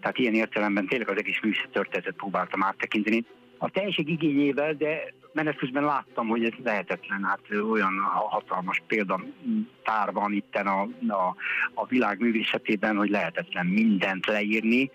tehát 0.00 0.18
ilyen 0.18 0.34
értelemben 0.34 0.86
tényleg 0.86 1.08
az 1.08 1.16
egész 1.16 1.40
műszertörténetet 1.42 2.14
próbáltam 2.14 2.62
áttekinteni. 2.62 3.24
A 3.58 3.70
teljeség 3.70 4.08
igényével, 4.08 4.74
de 4.74 5.12
menet 5.32 5.56
közben 5.56 5.84
láttam, 5.84 6.28
hogy 6.28 6.44
ez 6.44 6.52
lehetetlen, 6.64 7.24
hát 7.24 7.40
olyan 7.70 7.92
hatalmas 8.28 8.82
példatár 8.86 10.12
van 10.12 10.32
itten 10.32 10.66
a, 10.66 10.80
a, 11.08 11.34
a 11.74 11.86
világ 11.86 12.20
művészetében, 12.20 12.96
hogy 12.96 13.10
lehetetlen 13.10 13.66
mindent 13.66 14.26
leírni. 14.26 14.90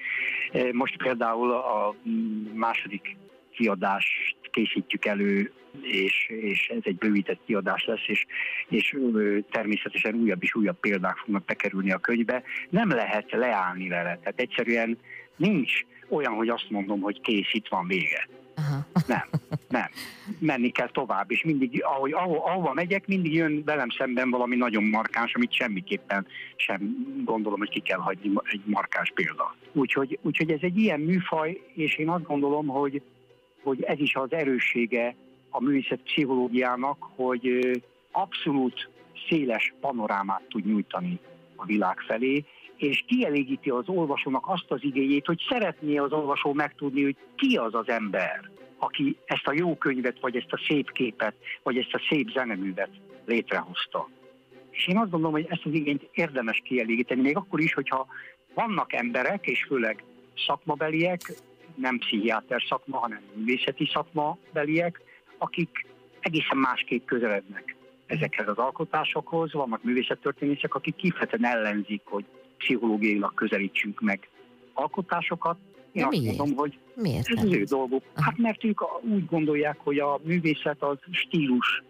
Most 0.71 0.97
például 0.97 1.51
a 1.51 1.95
második 2.53 3.15
kiadást 3.53 4.35
készítjük 4.51 5.05
elő, 5.05 5.51
és, 5.81 6.29
és 6.41 6.67
ez 6.67 6.81
egy 6.81 6.95
bővített 6.95 7.39
kiadás 7.45 7.85
lesz, 7.85 8.07
és, 8.07 8.25
és 8.69 8.97
természetesen 9.51 10.15
újabb 10.15 10.43
és 10.43 10.55
újabb 10.55 10.79
példák 10.79 11.17
fognak 11.17 11.45
bekerülni 11.45 11.91
a 11.91 11.97
könyvbe. 11.97 12.43
Nem 12.69 12.89
lehet 12.89 13.31
leállni 13.31 13.87
vele, 13.87 14.17
tehát 14.23 14.39
egyszerűen 14.39 14.97
nincs 15.35 15.71
olyan, 16.09 16.33
hogy 16.33 16.49
azt 16.49 16.69
mondom, 16.69 17.01
hogy 17.01 17.21
kész, 17.21 17.53
itt 17.53 17.67
van 17.67 17.87
vége. 17.87 18.27
Aha. 18.55 18.85
Nem, 19.07 19.29
nem. 19.69 19.87
Menni 20.39 20.69
kell 20.69 20.89
tovább, 20.89 21.31
és 21.31 21.43
mindig, 21.43 21.83
ahogy, 21.83 22.11
ahova, 22.11 22.45
ahova 22.45 22.73
megyek, 22.73 23.07
mindig 23.07 23.33
jön 23.33 23.63
velem 23.65 23.89
szemben 23.89 24.29
valami 24.29 24.55
nagyon 24.55 24.83
markáns, 24.83 25.33
amit 25.33 25.53
semmiképpen 25.53 26.27
sem 26.55 26.95
gondolom, 27.25 27.59
hogy 27.59 27.69
ki 27.69 27.79
kell 27.79 27.99
hagyni 27.99 28.31
egy 28.43 28.61
markáns 28.65 29.11
példa. 29.15 29.55
Úgyhogy, 29.71 30.19
úgyhogy 30.21 30.51
ez 30.51 30.59
egy 30.61 30.77
ilyen 30.77 30.99
műfaj, 30.99 31.61
és 31.73 31.97
én 31.97 32.09
azt 32.09 32.23
gondolom, 32.23 32.67
hogy, 32.67 33.01
hogy 33.63 33.83
ez 33.83 33.99
is 33.99 34.15
az 34.15 34.31
erőssége 34.31 35.15
a 35.49 35.61
művészet 35.61 35.99
pszichológiának, 36.03 36.97
hogy 37.15 37.69
abszolút 38.11 38.89
széles 39.29 39.73
panorámát 39.81 40.43
tud 40.49 40.65
nyújtani 40.65 41.19
a 41.55 41.65
világ 41.65 41.99
felé, 41.99 42.45
és 42.75 43.03
kielégíti 43.07 43.69
az 43.69 43.87
olvasónak 43.87 44.43
azt 44.47 44.71
az 44.71 44.83
igényét, 44.83 45.25
hogy 45.25 45.41
szeretné 45.49 45.97
az 45.97 46.11
olvasó 46.11 46.53
megtudni, 46.53 47.03
hogy 47.03 47.15
ki 47.35 47.55
az 47.55 47.73
az 47.73 47.89
ember, 47.89 48.49
aki 48.77 49.17
ezt 49.25 49.47
a 49.47 49.53
jó 49.53 49.77
könyvet, 49.77 50.19
vagy 50.19 50.35
ezt 50.35 50.51
a 50.51 50.61
szép 50.67 50.91
képet, 50.91 51.35
vagy 51.63 51.77
ezt 51.77 51.93
a 51.93 52.01
szép 52.09 52.29
zeneművet 52.29 52.89
létrehozta. 53.25 54.09
És 54.71 54.87
én 54.87 54.97
azt 54.97 55.09
gondolom, 55.09 55.35
hogy 55.35 55.47
ezt 55.49 55.65
az 55.65 55.73
igényt 55.73 56.09
érdemes 56.13 56.61
kielégíteni, 56.63 57.21
még 57.21 57.37
akkor 57.37 57.59
is, 57.59 57.73
hogyha 57.73 58.07
vannak 58.53 58.93
emberek, 58.93 59.47
és 59.47 59.63
főleg 59.63 60.03
szakmabeliek, 60.45 61.21
nem 61.75 61.97
pszichiáter 61.97 62.63
szakma, 62.69 62.97
hanem 62.97 63.21
művészeti 63.33 63.89
szakmabeliek, 63.93 65.01
akik 65.37 65.85
egészen 66.19 66.57
másképp 66.57 67.05
közelednek 67.05 67.75
ezekhez 68.05 68.47
az 68.47 68.57
alkotásokhoz. 68.57 69.53
Vannak 69.53 69.83
művészettörténészek, 69.83 70.75
akik 70.75 70.95
kifejezetten 70.95 71.45
ellenzik, 71.45 72.01
hogy 72.05 72.25
pszichológiailag 72.57 73.33
közelítsünk 73.33 74.01
meg 74.01 74.29
alkotásokat. 74.73 75.57
Én 75.91 76.03
azt 76.03 76.21
mondom, 76.25 76.55
hogy 76.55 76.77
miért 76.95 77.29
ez 77.29 77.43
az 77.43 77.53
ő 77.53 77.63
dolguk. 77.63 78.03
Hát 78.15 78.37
mert 78.37 78.63
ők 78.63 79.03
úgy 79.03 79.25
gondolják, 79.25 79.77
hogy 79.79 79.99
a 79.99 80.19
művészet 80.23 80.83
az 80.83 80.97
stílus 81.11 81.83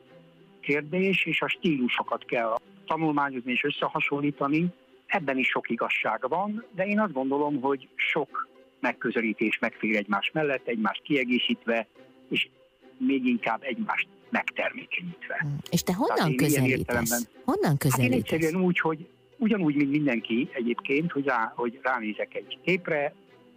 kérdés, 0.59 1.25
és 1.25 1.41
a 1.41 1.47
stílusokat 1.47 2.25
kell 2.25 2.55
tanulmányozni 2.85 3.51
és 3.51 3.63
összehasonlítani. 3.63 4.67
Ebben 5.05 5.37
is 5.37 5.47
sok 5.47 5.69
igazság 5.69 6.25
van, 6.27 6.65
de 6.75 6.85
én 6.85 6.99
azt 6.99 7.13
gondolom, 7.13 7.61
hogy 7.61 7.87
sok 7.95 8.47
megközelítés 8.83 9.59
megfér 9.59 9.95
egymás 9.95 10.31
mellett, 10.33 10.67
egymást 10.67 11.01
kiegészítve, 11.01 11.87
és 12.29 12.49
még 12.97 13.25
inkább 13.25 13.61
egymást 13.63 14.07
megtermékenyítve. 14.29 15.37
Hmm. 15.39 15.57
És 15.69 15.81
te 15.81 15.93
honnan 15.93 16.35
közelítesz? 16.35 17.27
Honnan 17.45 17.77
közelítesz? 17.77 17.91
Hát 17.91 17.99
én 17.99 18.11
egyszerűen 18.11 18.63
úgy, 18.63 18.79
hogy 18.79 19.07
ugyanúgy, 19.37 19.75
mint 19.75 19.91
mindenki 19.91 20.49
egyébként, 20.53 21.11
hogy, 21.11 21.25
rá, 21.25 21.53
hogy 21.55 21.79
ránézek 21.81 22.35
egy 22.35 22.57
képre, 22.63 23.13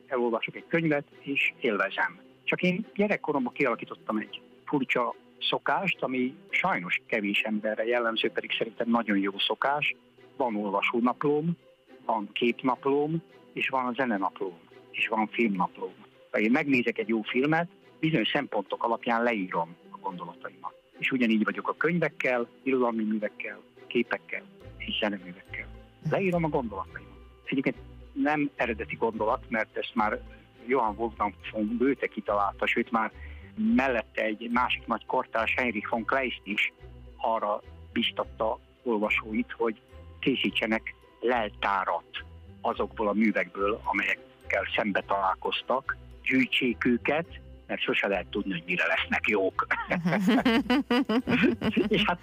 elolvasok 0.06 0.56
egy 0.56 0.64
könyvet, 0.68 1.04
és 1.20 1.52
élvezem. 1.60 2.18
Csak 2.44 2.62
én 2.62 2.86
gyerekkoromban 2.94 3.52
kialakítottam 3.52 4.16
egy 4.16 4.40
furcsa 4.64 5.14
szokást, 5.40 6.02
ami 6.02 6.34
sajnos 6.50 7.00
kevés 7.06 7.42
emberre 7.42 7.84
jellemző, 7.84 8.30
pedig 8.30 8.50
szerintem 8.58 8.90
nagyon 8.90 9.18
jó 9.18 9.38
szokás. 9.38 9.94
Van 10.36 10.56
olvasónaplóm, 10.56 11.56
van 12.04 12.28
képnaplóm, 12.32 13.22
és 13.52 13.68
van 13.68 13.86
a 13.86 13.92
zenenaplóm, 13.92 14.58
és 14.96 15.08
van 15.08 15.26
filmnaplóm. 15.26 15.94
Ha 16.30 16.38
én 16.38 16.50
megnézek 16.50 16.98
egy 16.98 17.08
jó 17.08 17.22
filmet, 17.22 17.68
bizonyos 18.00 18.28
szempontok 18.28 18.84
alapján 18.84 19.22
leírom 19.22 19.76
a 19.90 19.96
gondolataimat. 19.98 20.74
És 20.98 21.10
ugyanígy 21.10 21.44
vagyok 21.44 21.68
a 21.68 21.76
könyvekkel, 21.76 22.48
irodalmi 22.62 23.04
művekkel, 23.04 23.60
képekkel 23.86 24.42
és 24.76 24.98
zeneművekkel. 25.00 25.66
Leírom 26.10 26.44
a 26.44 26.48
gondolataimat. 26.48 27.16
Egyébként 27.44 27.76
nem 28.12 28.50
eredeti 28.56 28.94
gondolat, 28.94 29.44
mert 29.48 29.76
ezt 29.76 29.94
már 29.94 30.20
Johann 30.66 30.96
Wolfgang 30.96 31.34
von 31.52 31.76
Goethe 31.78 32.06
kitalálta, 32.06 32.66
sőt 32.66 32.90
már 32.90 33.12
mellette 33.74 34.22
egy 34.22 34.50
másik 34.52 34.86
nagy 34.86 35.06
kortárs 35.06 35.54
Heinrich 35.54 35.90
von 35.90 36.04
Kleist 36.04 36.40
is 36.44 36.72
arra 37.16 37.62
biztatta 37.92 38.58
olvasóit, 38.82 39.52
hogy 39.52 39.80
készítsenek 40.20 40.94
leltárat 41.20 42.24
azokból 42.60 43.08
a 43.08 43.12
művekből, 43.12 43.80
amelyekkel 44.46 44.72
szembe 44.76 45.02
találkoztak, 45.06 45.96
gyűjtsék 46.22 46.84
őket, 46.84 47.26
mert 47.66 47.80
sose 47.80 48.08
lehet 48.08 48.26
tudni, 48.26 48.52
hogy 48.52 48.62
mire 48.66 48.86
lesznek 48.86 49.28
jók. 49.28 49.66
és 51.88 52.02
hát 52.04 52.18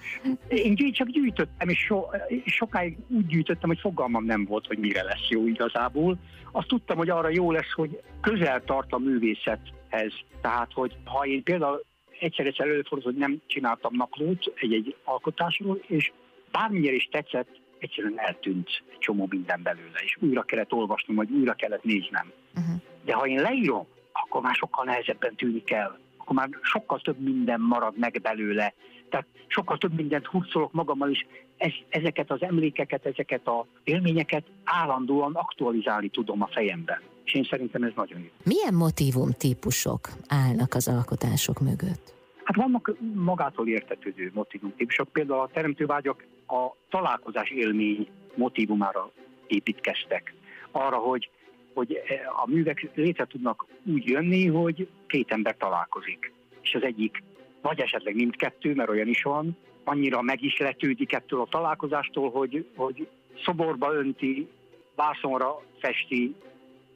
én 0.47 0.91
csak 0.91 1.07
gyűjtöttem, 1.07 1.69
és 1.69 1.79
so, 1.79 2.05
sokáig 2.45 2.97
úgy 3.07 3.25
gyűjtöttem, 3.25 3.69
hogy 3.69 3.79
fogalmam 3.79 4.25
nem 4.25 4.45
volt, 4.45 4.67
hogy 4.67 4.77
mire 4.77 5.03
lesz 5.03 5.27
jó 5.29 5.47
igazából. 5.47 6.17
Azt 6.51 6.67
tudtam, 6.67 6.97
hogy 6.97 7.09
arra 7.09 7.29
jó 7.29 7.51
lesz, 7.51 7.71
hogy 7.71 8.01
közel 8.21 8.63
tart 8.63 8.91
a 8.91 8.97
művészethez. 8.97 10.13
Tehát, 10.41 10.71
hogy 10.73 10.95
ha 11.03 11.25
én 11.25 11.43
például 11.43 11.83
egyszer-egyszer 12.19 12.67
előfordult, 12.67 13.13
hogy 13.13 13.21
nem 13.21 13.41
csináltam 13.47 13.95
naplót 13.95 14.53
egy-egy 14.55 14.95
alkotásról, 15.03 15.81
és 15.87 16.11
bármilyen 16.51 16.93
is 16.93 17.09
tetszett, 17.11 17.61
egyszerűen 17.83 18.19
eltűnt 18.19 18.69
egy 18.91 18.97
csomó 18.99 19.27
minden 19.29 19.61
belőle, 19.63 19.99
és 20.03 20.17
újra 20.19 20.43
kellett 20.43 20.73
olvasnom, 20.73 21.15
vagy 21.15 21.31
újra 21.31 21.53
kellett 21.53 21.83
néznem. 21.83 22.31
Uh-huh. 22.55 22.75
De 23.05 23.13
ha 23.13 23.27
én 23.27 23.41
leírom, 23.41 23.85
akkor 24.11 24.41
már 24.41 24.55
sokkal 24.55 24.85
nehezebben 24.85 25.35
tűnik 25.35 25.71
el. 25.71 25.99
Akkor 26.17 26.35
már 26.35 26.49
sokkal 26.61 26.99
több 26.99 27.19
minden 27.19 27.59
marad 27.61 27.97
meg 27.97 28.19
belőle. 28.21 28.73
Tehát 29.09 29.25
sokkal 29.47 29.77
több 29.77 29.93
mindent 29.93 30.25
hurcolok 30.25 30.71
magammal 30.71 31.09
is. 31.09 31.27
Ez, 31.57 31.71
ezeket 31.89 32.31
az 32.31 32.41
emlékeket, 32.41 33.05
ezeket 33.05 33.41
az 33.43 33.65
élményeket 33.83 34.43
állandóan 34.63 35.35
aktualizálni 35.35 36.09
tudom 36.09 36.41
a 36.41 36.47
fejemben. 36.47 37.01
És 37.25 37.33
én 37.33 37.43
szerintem 37.43 37.83
ez 37.83 37.91
nagyon 37.95 38.19
jó. 38.19 38.29
Milyen 38.43 38.73
motivum 38.73 39.31
típusok 39.31 40.09
állnak 40.27 40.73
az 40.73 40.87
alkotások 40.87 41.59
mögött? 41.59 42.13
Hát 42.43 42.55
vannak 42.55 42.95
magától 43.13 43.67
értetődő 43.67 44.31
típusok. 44.77 45.09
Például 45.09 45.39
a 45.39 45.49
teremtővágyak 45.53 46.25
a 46.47 46.75
találkozás 46.89 47.49
élmény 47.49 48.07
motivumára 48.35 49.11
építkeztek. 49.47 50.33
Arra, 50.71 50.97
hogy 50.97 51.29
hogy 51.73 52.01
a 52.43 52.49
művek 52.49 52.89
létre 52.95 53.25
tudnak 53.25 53.65
úgy 53.85 54.05
jönni, 54.05 54.47
hogy 54.47 54.87
két 55.07 55.31
ember 55.31 55.57
találkozik. 55.57 56.31
És 56.61 56.73
az 56.73 56.83
egyik, 56.83 57.23
vagy 57.61 57.79
esetleg 57.79 58.15
mindkettő, 58.15 58.73
mert 58.73 58.89
olyan 58.89 59.07
is 59.07 59.23
van, 59.23 59.57
annyira 59.83 60.21
meg 60.21 60.43
is 60.43 60.57
letődik 60.57 61.13
ettől 61.13 61.41
a 61.41 61.47
találkozástól, 61.49 62.31
hogy, 62.31 62.67
hogy 62.75 63.07
szoborba 63.43 63.93
önti, 63.93 64.47
vászonra 64.95 65.61
festi, 65.79 66.35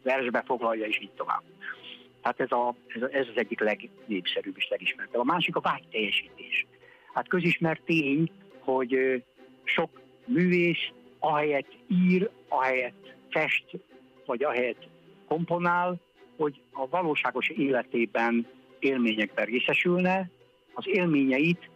versbe 0.04 0.44
foglalja, 0.46 0.86
és 0.86 1.00
így 1.02 1.12
tovább. 1.16 1.42
Tehát 2.22 2.40
ez, 2.40 2.52
a, 2.52 2.76
ez, 2.88 3.02
a, 3.02 3.10
ez 3.12 3.28
az 3.28 3.38
egyik 3.38 3.60
legnépszerűbb 3.60 4.58
és 4.58 4.68
legismertebb. 4.70 5.20
A 5.20 5.24
másik 5.24 5.56
a 5.56 5.60
vágyteljesítés. 5.60 6.66
Hát 7.14 7.28
közismert 7.28 7.82
tény, 7.86 8.32
hogy 8.60 9.24
sok 9.68 10.02
művész 10.26 10.92
ahelyett 11.20 11.76
ír, 11.88 12.30
ahelyett 12.48 13.16
fest, 13.30 13.66
vagy 14.26 14.44
ahelyett 14.44 14.88
komponál, 15.28 16.00
hogy 16.38 16.62
a 16.72 16.88
valóságos 16.88 17.50
életében 17.50 18.48
élményekben 18.80 19.46
részesülne, 19.46 20.30
az 20.74 20.88
élményeit 20.88 21.70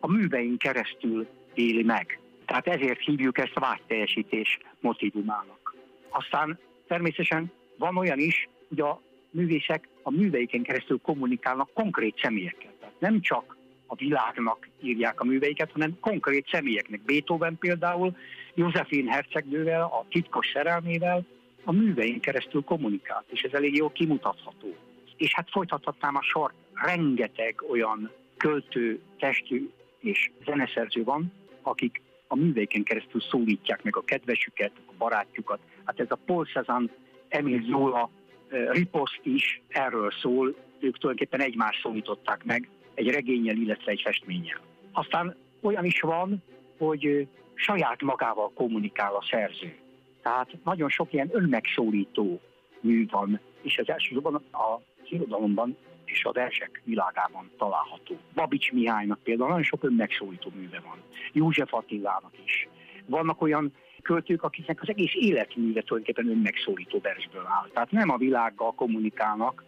a 0.00 0.10
művein 0.12 0.56
keresztül 0.56 1.26
éli 1.54 1.82
meg. 1.82 2.20
Tehát 2.46 2.66
ezért 2.66 3.00
hívjuk 3.00 3.38
ezt 3.38 3.58
vágyteljesítés 3.58 4.58
motivumának. 4.80 5.74
Aztán 6.08 6.58
természetesen 6.86 7.52
van 7.78 7.96
olyan 7.96 8.18
is, 8.18 8.48
hogy 8.68 8.80
a 8.80 9.00
művészek 9.30 9.88
a 10.02 10.10
műveiken 10.10 10.62
keresztül 10.62 11.00
kommunikálnak 11.02 11.70
konkrét 11.72 12.18
személyekkel. 12.22 12.72
Tehát 12.80 13.00
nem 13.00 13.20
csak 13.20 13.55
a 13.86 13.94
világnak 13.94 14.68
írják 14.82 15.20
a 15.20 15.24
műveiket, 15.24 15.72
hanem 15.72 15.98
konkrét 16.00 16.48
személyeknek. 16.50 17.00
Beethoven 17.00 17.56
például 17.58 18.16
Józsefin 18.54 19.06
hercegnővel, 19.06 19.82
a 19.82 20.06
titkos 20.08 20.50
szerelmével 20.52 21.24
a 21.64 21.72
művein 21.72 22.20
keresztül 22.20 22.62
kommunikált, 22.62 23.24
és 23.28 23.42
ez 23.42 23.52
elég 23.52 23.74
jól 23.74 23.92
kimutatható. 23.92 24.76
És 25.16 25.34
hát 25.34 25.50
folytathatnám 25.50 26.16
a 26.16 26.22
sort, 26.22 26.54
rengeteg 26.74 27.64
olyan 27.70 28.10
költő, 28.36 29.00
testű 29.18 29.70
és 29.98 30.30
zeneszerző 30.44 31.04
van, 31.04 31.32
akik 31.62 32.00
a 32.26 32.36
műveiken 32.36 32.82
keresztül 32.82 33.20
szólítják 33.20 33.82
meg 33.82 33.96
a 33.96 34.04
kedvesüket, 34.04 34.72
a 34.86 34.92
barátjukat. 34.98 35.58
Hát 35.84 36.00
ez 36.00 36.10
a 36.10 36.18
Paul 36.26 36.44
Cézanne, 36.44 36.90
Emil 37.28 37.62
Zola 37.62 38.10
riposzt 38.48 39.20
is 39.22 39.60
erről 39.68 40.10
szól, 40.10 40.46
ők 40.80 40.98
tulajdonképpen 40.98 41.40
egymást 41.40 41.80
szólították 41.80 42.44
meg 42.44 42.68
egy 42.96 43.08
regényel, 43.08 43.56
illetve 43.56 43.90
egy 43.90 44.00
festménnyel. 44.04 44.60
Aztán 44.92 45.36
olyan 45.60 45.84
is 45.84 46.00
van, 46.00 46.42
hogy 46.78 47.28
saját 47.54 48.02
magával 48.02 48.50
kommunikál 48.54 49.14
a 49.14 49.24
szerző. 49.30 49.76
Tehát 50.22 50.56
nagyon 50.64 50.88
sok 50.88 51.12
ilyen 51.12 51.28
önmegszólító 51.32 52.40
mű 52.80 53.06
van, 53.10 53.40
és 53.62 53.78
az 53.78 53.88
elsősorban 53.88 54.34
a 54.34 54.80
irodalomban 55.08 55.76
és 56.04 56.24
a 56.24 56.32
versek 56.32 56.82
világában 56.84 57.50
található. 57.58 58.16
Babics 58.34 58.72
Mihálynak 58.72 59.18
például 59.22 59.48
nagyon 59.48 59.64
sok 59.64 59.84
önmegszólító 59.84 60.52
műve 60.54 60.80
van. 60.84 61.02
József 61.32 61.74
Attilának 61.74 62.32
is. 62.44 62.68
Vannak 63.06 63.42
olyan 63.42 63.72
költők, 64.02 64.42
akiknek 64.42 64.82
az 64.82 64.88
egész 64.88 65.14
életműve 65.14 65.82
tulajdonképpen 65.82 66.30
önmegszólító 66.30 66.98
versből 67.02 67.46
áll. 67.46 67.68
Tehát 67.72 67.90
nem 67.90 68.10
a 68.10 68.16
világgal 68.16 68.74
kommunikálnak, 68.74 69.64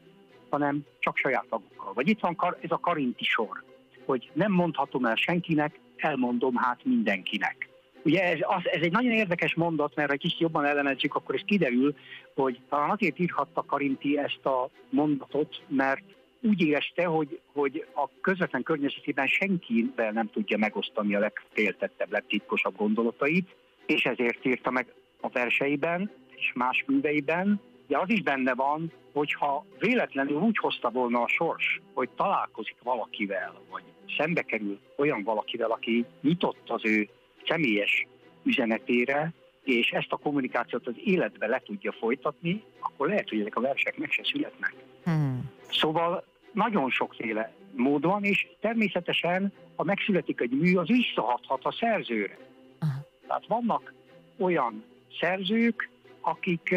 hanem 0.51 0.87
csak 0.99 1.17
saját 1.17 1.47
magukkal. 1.51 1.93
Vagy 1.93 2.09
itt 2.09 2.21
van 2.21 2.37
ez 2.61 2.71
a 2.71 2.79
karinti 2.79 3.25
sor, 3.25 3.63
hogy 4.05 4.31
nem 4.33 4.53
mondhatom 4.53 5.05
el 5.05 5.15
senkinek, 5.15 5.81
elmondom 5.97 6.57
hát 6.57 6.85
mindenkinek. 6.85 7.69
Ugye 8.03 8.23
ez, 8.23 8.39
az, 8.41 8.63
ez 8.65 8.83
egy 8.83 8.93
nagyon 8.93 9.13
érdekes 9.13 9.55
mondat, 9.55 9.95
mert 9.95 10.09
ha 10.09 10.15
egy 10.15 10.21
kicsit 10.21 10.39
jobban 10.39 10.65
elemezzük, 10.65 11.15
akkor 11.15 11.35
ez 11.35 11.41
kiderül, 11.47 11.95
hogy 12.35 12.61
talán 12.69 12.91
azért 12.91 13.19
írhatta 13.19 13.65
Karinti 13.67 14.19
ezt 14.19 14.47
a 14.47 14.71
mondatot, 14.91 15.63
mert 15.69 16.03
úgy 16.41 16.61
érezte, 16.61 17.05
hogy, 17.05 17.41
hogy 17.53 17.87
a 17.95 18.09
közvetlen 18.21 18.63
környezetében 18.63 19.27
senkivel 19.27 20.11
nem 20.11 20.31
tudja 20.31 20.59
megosztani 20.59 21.15
a 21.15 21.19
legféltettebb, 21.19 22.13
legtitkosabb 22.13 22.77
gondolatait, 22.77 23.55
és 23.87 24.05
ezért 24.05 24.45
írta 24.45 24.71
meg 24.71 24.87
a 25.21 25.29
verseiben 25.29 26.11
és 26.37 26.53
más 26.55 26.85
műveiben, 26.87 27.61
de 27.89 27.99
az 27.99 28.11
is 28.11 28.23
benne 28.23 28.55
van, 28.55 28.93
hogyha 29.13 29.65
véletlenül 29.79 30.37
úgy 30.37 30.57
hozta 30.57 30.91
volna 30.91 31.23
a 31.23 31.29
sors, 31.29 31.81
hogy 31.95 32.09
találkozik 32.17 32.77
valakivel, 32.83 33.61
vagy 33.71 33.83
szembe 34.17 34.43
kerül 34.43 34.79
olyan 34.97 35.23
valakivel, 35.23 35.71
aki 35.71 36.05
nyitott 36.21 36.71
az 36.71 36.85
ő 36.85 37.09
személyes 37.47 38.07
üzenetére, 38.43 39.33
és 39.65 39.91
ezt 39.91 40.13
a 40.13 40.17
kommunikációt 40.17 40.87
az 40.87 40.95
életbe 41.05 41.47
le 41.47 41.63
tudja 41.65 41.93
folytatni, 41.93 42.63
akkor 42.81 43.09
lehet, 43.09 43.29
hogy 43.29 43.41
ezek 43.41 43.57
a 43.57 43.61
versek 43.61 43.99
meg 43.99 44.11
se 44.11 44.23
születnek. 44.25 44.75
Hmm. 45.05 45.51
Szóval 45.71 46.25
nagyon 46.53 46.91
sokféle 46.91 47.53
mód 47.75 48.05
van, 48.05 48.25
és 48.25 48.47
természetesen, 48.61 49.53
ha 49.77 49.85
megszületik 49.85 50.41
egy 50.41 50.51
mű, 50.51 50.77
az 50.77 50.87
visszahathat 50.87 51.65
a 51.65 51.73
szerzőre. 51.73 52.39
Aha. 52.79 53.07
Tehát 53.27 53.47
vannak 53.47 53.93
olyan 54.39 54.85
szerzők, 55.21 55.89
akik 56.21 56.75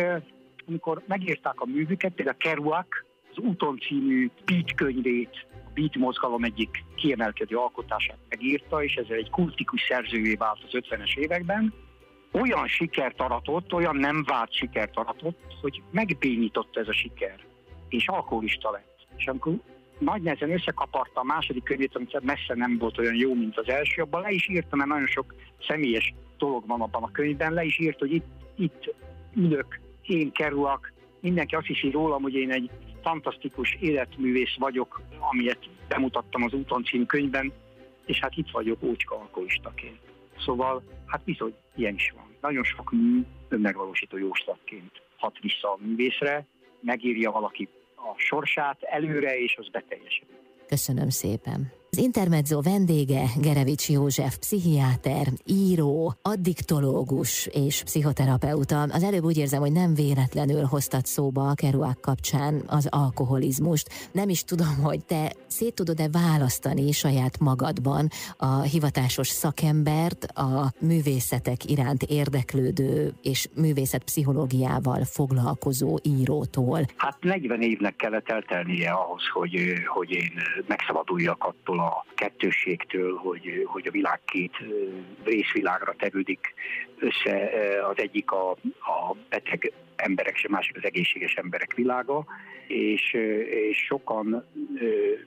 amikor 0.71 1.03
megírták 1.07 1.61
a 1.61 1.65
művüket, 1.65 2.13
például 2.13 2.37
Kerouac, 2.37 2.87
az 3.31 3.37
Úton 3.37 3.77
című 3.77 4.29
Beat 4.45 4.73
könyvét, 4.75 5.47
a 5.53 5.69
Beat 5.73 5.95
mozgalom 5.95 6.43
egyik 6.43 6.83
kiemelkedő 6.95 7.55
alkotását 7.55 8.17
megírta, 8.29 8.83
és 8.83 8.95
ezzel 8.95 9.17
egy 9.17 9.29
kultikus 9.29 9.81
szerzővé 9.87 10.33
vált 10.35 10.59
az 10.63 10.69
50-es 10.71 11.17
években, 11.17 11.73
olyan 12.31 12.67
sikert 12.67 13.21
aratott, 13.21 13.73
olyan 13.73 13.95
nem 13.95 14.23
vált 14.27 14.53
sikert 14.53 14.97
aratott, 14.97 15.39
hogy 15.61 15.81
megbénította 15.91 16.79
ez 16.79 16.87
a 16.87 16.93
siker, 16.93 17.39
és 17.89 18.07
alkoholista 18.07 18.71
lett. 18.71 19.07
És 19.17 19.27
amikor 19.27 19.53
nagy 19.99 20.21
nehezen 20.21 20.51
összekaparta 20.51 21.19
a 21.19 21.23
második 21.23 21.63
könyvét, 21.63 21.95
amit 21.95 22.23
messze 22.23 22.53
nem 22.55 22.77
volt 22.77 22.97
olyan 22.97 23.15
jó, 23.15 23.33
mint 23.33 23.57
az 23.57 23.69
első, 23.69 24.01
abban 24.01 24.21
le 24.21 24.31
is 24.31 24.49
írta, 24.49 24.75
mert 24.75 24.89
nagyon 24.89 25.07
sok 25.07 25.35
személyes 25.67 26.13
dolog 26.37 26.67
van 26.67 26.81
abban 26.81 27.03
a 27.03 27.11
könyvben, 27.11 27.53
le 27.53 27.63
is 27.63 27.79
írt, 27.79 27.99
hogy 27.99 28.13
itt, 28.13 28.25
itt 28.55 28.95
ülök, 29.35 29.79
én 30.05 30.31
kerülök, 30.31 30.93
mindenki 31.19 31.55
azt 31.55 31.65
hiszi 31.65 31.89
rólam, 31.89 32.21
hogy 32.21 32.33
én 32.33 32.51
egy 32.51 32.69
fantasztikus 33.01 33.77
életművész 33.79 34.55
vagyok, 34.57 35.01
amilyet 35.31 35.69
bemutattam 35.87 36.43
az 36.43 36.53
úton 36.53 36.83
című 36.83 37.05
és 38.05 38.19
hát 38.19 38.35
itt 38.35 38.49
vagyok 38.51 38.83
ócska 38.83 39.15
alkoholistaként. 39.15 39.99
Szóval, 40.45 40.83
hát 41.05 41.23
bizony, 41.23 41.53
ilyen 41.75 41.93
is 41.93 42.13
van. 42.15 42.35
Nagyon 42.41 42.63
sok 42.63 42.91
mű 42.91 43.21
önmegvalósító 43.49 44.17
jóslatként 44.17 45.01
hat 45.17 45.39
vissza 45.41 45.71
a 45.71 45.77
művészre, 45.81 46.45
megírja 46.81 47.31
valaki 47.31 47.67
a 47.95 48.13
sorsát 48.17 48.81
előre, 48.81 49.39
és 49.39 49.55
az 49.59 49.67
beteljesedik. 49.69 50.35
Köszönöm 50.67 51.09
szépen. 51.09 51.80
Az 51.97 52.03
Intermezzo 52.03 52.61
vendége 52.61 53.23
Gerevics 53.41 53.89
József, 53.89 54.37
pszichiáter, 54.37 55.27
író, 55.45 56.13
addiktológus 56.21 57.45
és 57.45 57.83
pszichoterapeuta. 57.83 58.81
Az 58.81 59.03
előbb 59.03 59.23
úgy 59.23 59.37
érzem, 59.37 59.59
hogy 59.59 59.71
nem 59.71 59.93
véletlenül 59.93 60.63
hoztat 60.63 61.05
szóba 61.05 61.49
a 61.49 61.53
keruák 61.53 61.99
kapcsán 61.99 62.63
az 62.67 62.87
alkoholizmust. 62.91 63.89
Nem 64.11 64.29
is 64.29 64.43
tudom, 64.43 64.75
hogy 64.83 65.05
te 65.05 65.33
szét 65.47 65.73
tudod-e 65.73 66.09
választani 66.11 66.91
saját 66.91 67.39
magadban 67.39 68.07
a 68.37 68.61
hivatásos 68.61 69.27
szakembert, 69.27 70.23
a 70.23 70.73
művészetek 70.79 71.69
iránt 71.69 72.03
érdeklődő 72.03 73.13
és 73.21 73.47
művészet 73.55 74.03
pszichológiával 74.03 75.03
foglalkozó 75.03 75.97
írótól? 76.03 76.79
Hát 76.95 77.17
40 77.21 77.61
évnek 77.61 77.95
kellett 77.95 78.29
eltelnie 78.29 78.91
ahhoz, 78.91 79.23
hogy, 79.33 79.73
hogy 79.93 80.11
én 80.11 80.31
megszabaduljak 80.67 81.43
attól 81.43 81.79
a 81.81 82.05
kettősségtől, 82.15 83.15
hogy, 83.15 83.63
hogy 83.65 83.87
a 83.87 83.91
világ 83.91 84.19
két 84.25 84.57
részvilágra 85.23 85.95
tevődik 85.97 86.53
össze, 86.99 87.51
az 87.89 87.97
egyik 87.97 88.31
a, 88.31 88.51
a 88.79 89.15
beteg 89.29 89.73
emberek, 89.95 90.35
és 90.35 90.45
a 90.45 90.51
másik 90.51 90.77
az 90.77 90.85
egészséges 90.85 91.33
emberek 91.33 91.73
világa, 91.73 92.25
és, 92.67 93.13
és 93.69 93.77
sokan 93.77 94.45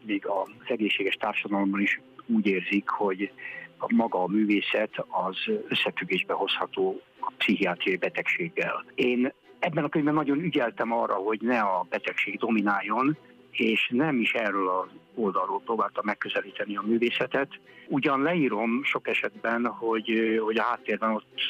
még 0.06 0.26
az 0.26 0.48
egészséges 0.66 1.14
társadalomban 1.14 1.80
is 1.80 2.00
úgy 2.26 2.46
érzik, 2.46 2.88
hogy 2.88 3.30
a 3.78 3.94
maga 3.94 4.22
a 4.22 4.28
művészet 4.28 5.04
az 5.08 5.36
összefüggésbe 5.68 6.34
hozható 6.34 7.00
a 7.20 7.32
pszichiátriai 7.36 7.96
betegséggel. 7.96 8.84
Én 8.94 9.32
ebben 9.58 9.84
a 9.84 9.88
könyvben 9.88 10.14
nagyon 10.14 10.38
ügyeltem 10.38 10.92
arra, 10.92 11.14
hogy 11.14 11.40
ne 11.40 11.60
a 11.60 11.86
betegség 11.88 12.38
domináljon, 12.38 13.16
és 13.50 13.88
nem 13.92 14.20
is 14.20 14.32
erről 14.32 14.68
az 14.68 14.88
oldalról 15.14 15.60
próbáltam 15.60 16.04
megközelíteni 16.04 16.76
a 16.76 16.82
művészetet. 16.82 17.48
Ugyan 17.88 18.22
leírom 18.22 18.82
sok 18.84 19.08
esetben, 19.08 19.66
hogy, 19.66 20.38
hogy 20.44 20.58
a 20.58 20.62
háttérben 20.62 21.14
ott 21.14 21.40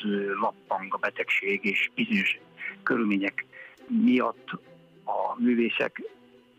lappang 0.40 0.94
a 0.94 0.96
betegség, 0.96 1.64
és 1.64 1.90
bizonyos 1.94 2.38
körülmények 2.82 3.44
miatt 3.86 4.48
a 5.04 5.40
művészek 5.40 6.02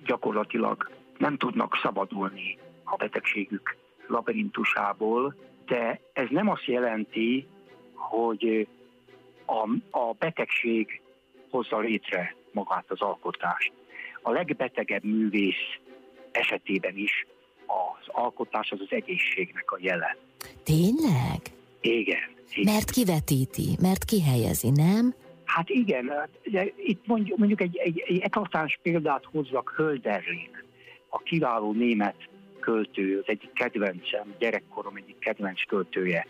gyakorlatilag 0.06 0.90
nem 1.18 1.38
tudnak 1.38 1.80
szabadulni 1.82 2.58
a 2.84 2.96
betegségük 2.96 3.76
labirintusából, 4.08 5.36
de 5.66 6.00
ez 6.14 6.28
nem 6.30 6.50
azt 6.50 6.66
jelenti, 6.66 7.48
hogy 7.94 8.68
a, 9.46 9.70
a 9.98 10.14
betegség 10.20 11.02
hozza 11.50 11.80
létre 11.80 12.36
magát 12.52 12.86
az 12.88 13.02
alkotást 13.02 13.72
a 14.22 14.32
legbetegebb 14.32 15.04
művész 15.04 15.80
esetében 16.36 16.98
is 16.98 17.26
az 17.66 18.08
alkotás 18.08 18.72
az 18.72 18.80
az 18.82 18.88
egészségnek 18.90 19.72
a 19.72 19.78
jele. 19.80 20.18
Tényleg? 20.64 21.42
Igen. 21.82 22.18
igen. 22.54 22.74
Mert 22.74 22.92
kivetíti, 22.92 23.78
mert 23.82 24.04
kihelyezi, 24.04 24.70
nem? 24.70 25.14
Hát 25.46 25.70
igen, 25.70 26.12
ugye, 26.46 26.72
itt 26.78 27.08
mondjuk, 27.08 27.38
mondjuk 27.38 27.62
egy, 27.62 27.78
egy, 27.78 28.04
egy 28.08 28.20
eklatáns 28.20 28.80
példát 28.82 29.24
hozzak 29.32 29.74
Hölderlin, 29.76 30.50
a 31.10 31.18
kiváló 31.18 31.72
német 31.72 32.16
költő, 32.60 33.20
az 33.20 33.24
egyik 33.28 33.54
kedvencem, 33.54 34.36
gyerekkorom 34.40 34.96
egyik 34.96 35.20
kedvenc 35.20 35.66
költője, 35.68 36.28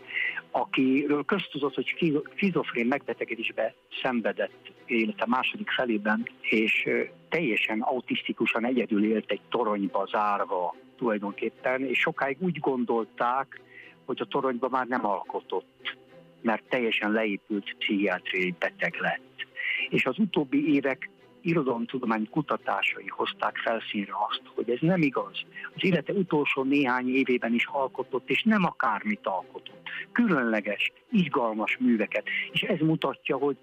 akiről 0.50 1.24
köztudott, 1.24 1.74
hogy 1.74 1.94
fizofrén 2.34 2.86
megbetegedésbe 2.86 3.74
szenvedett 4.02 4.72
élete 4.86 5.24
második 5.26 5.70
felében, 5.70 6.28
és 6.40 6.88
teljesen 7.28 7.80
autisztikusan 7.80 8.66
egyedül 8.66 9.04
élt 9.04 9.30
egy 9.30 9.40
toronyba 9.48 10.08
zárva 10.10 10.74
tulajdonképpen, 10.96 11.84
és 11.84 11.98
sokáig 11.98 12.36
úgy 12.40 12.58
gondolták, 12.58 13.60
hogy 14.04 14.20
a 14.20 14.24
toronyba 14.24 14.68
már 14.68 14.86
nem 14.86 15.06
alkotott, 15.06 15.96
mert 16.42 16.62
teljesen 16.68 17.12
leépült 17.12 17.74
pszichiátriai 17.78 18.54
beteg 18.58 18.96
lett. 19.00 19.46
És 19.88 20.06
az 20.06 20.18
utóbbi 20.18 20.74
évek 20.74 21.10
irodalomtudomány 21.40 22.28
kutatásai 22.30 23.06
hozták 23.08 23.56
felszínre 23.56 24.12
azt, 24.28 24.42
hogy 24.54 24.70
ez 24.70 24.78
nem 24.80 25.02
igaz. 25.02 25.40
Az 25.74 25.84
élete 25.84 26.12
utolsó 26.12 26.62
néhány 26.62 27.08
évében 27.08 27.54
is 27.54 27.66
alkotott, 27.66 28.30
és 28.30 28.42
nem 28.42 28.64
akármit 28.64 29.26
alkotott. 29.26 29.88
Különleges, 30.12 30.92
izgalmas 31.10 31.76
műveket. 31.80 32.24
És 32.52 32.60
ez 32.62 32.78
mutatja, 32.78 33.36
hogy 33.36 33.56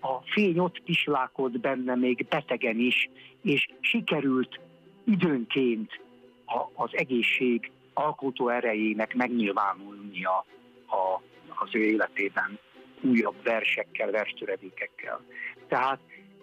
a 0.00 0.20
fény 0.24 0.58
ott 0.58 0.82
pislákod 0.84 1.60
benne 1.60 1.94
még 1.94 2.26
betegen 2.28 2.78
is, 2.78 3.10
és 3.42 3.68
sikerült 3.80 4.60
időnként 5.04 6.00
a, 6.46 6.82
az 6.82 6.90
egészség 6.92 7.70
alkotó 7.94 8.48
erejének 8.48 9.14
megnyilvánulnia 9.14 10.44
a, 10.86 11.20
az 11.48 11.68
ő 11.72 11.82
életében 11.82 12.58
újabb 13.00 13.42
versekkel, 13.42 14.10
verstöredékekkel. 14.10 15.24
Tehát 15.68 16.00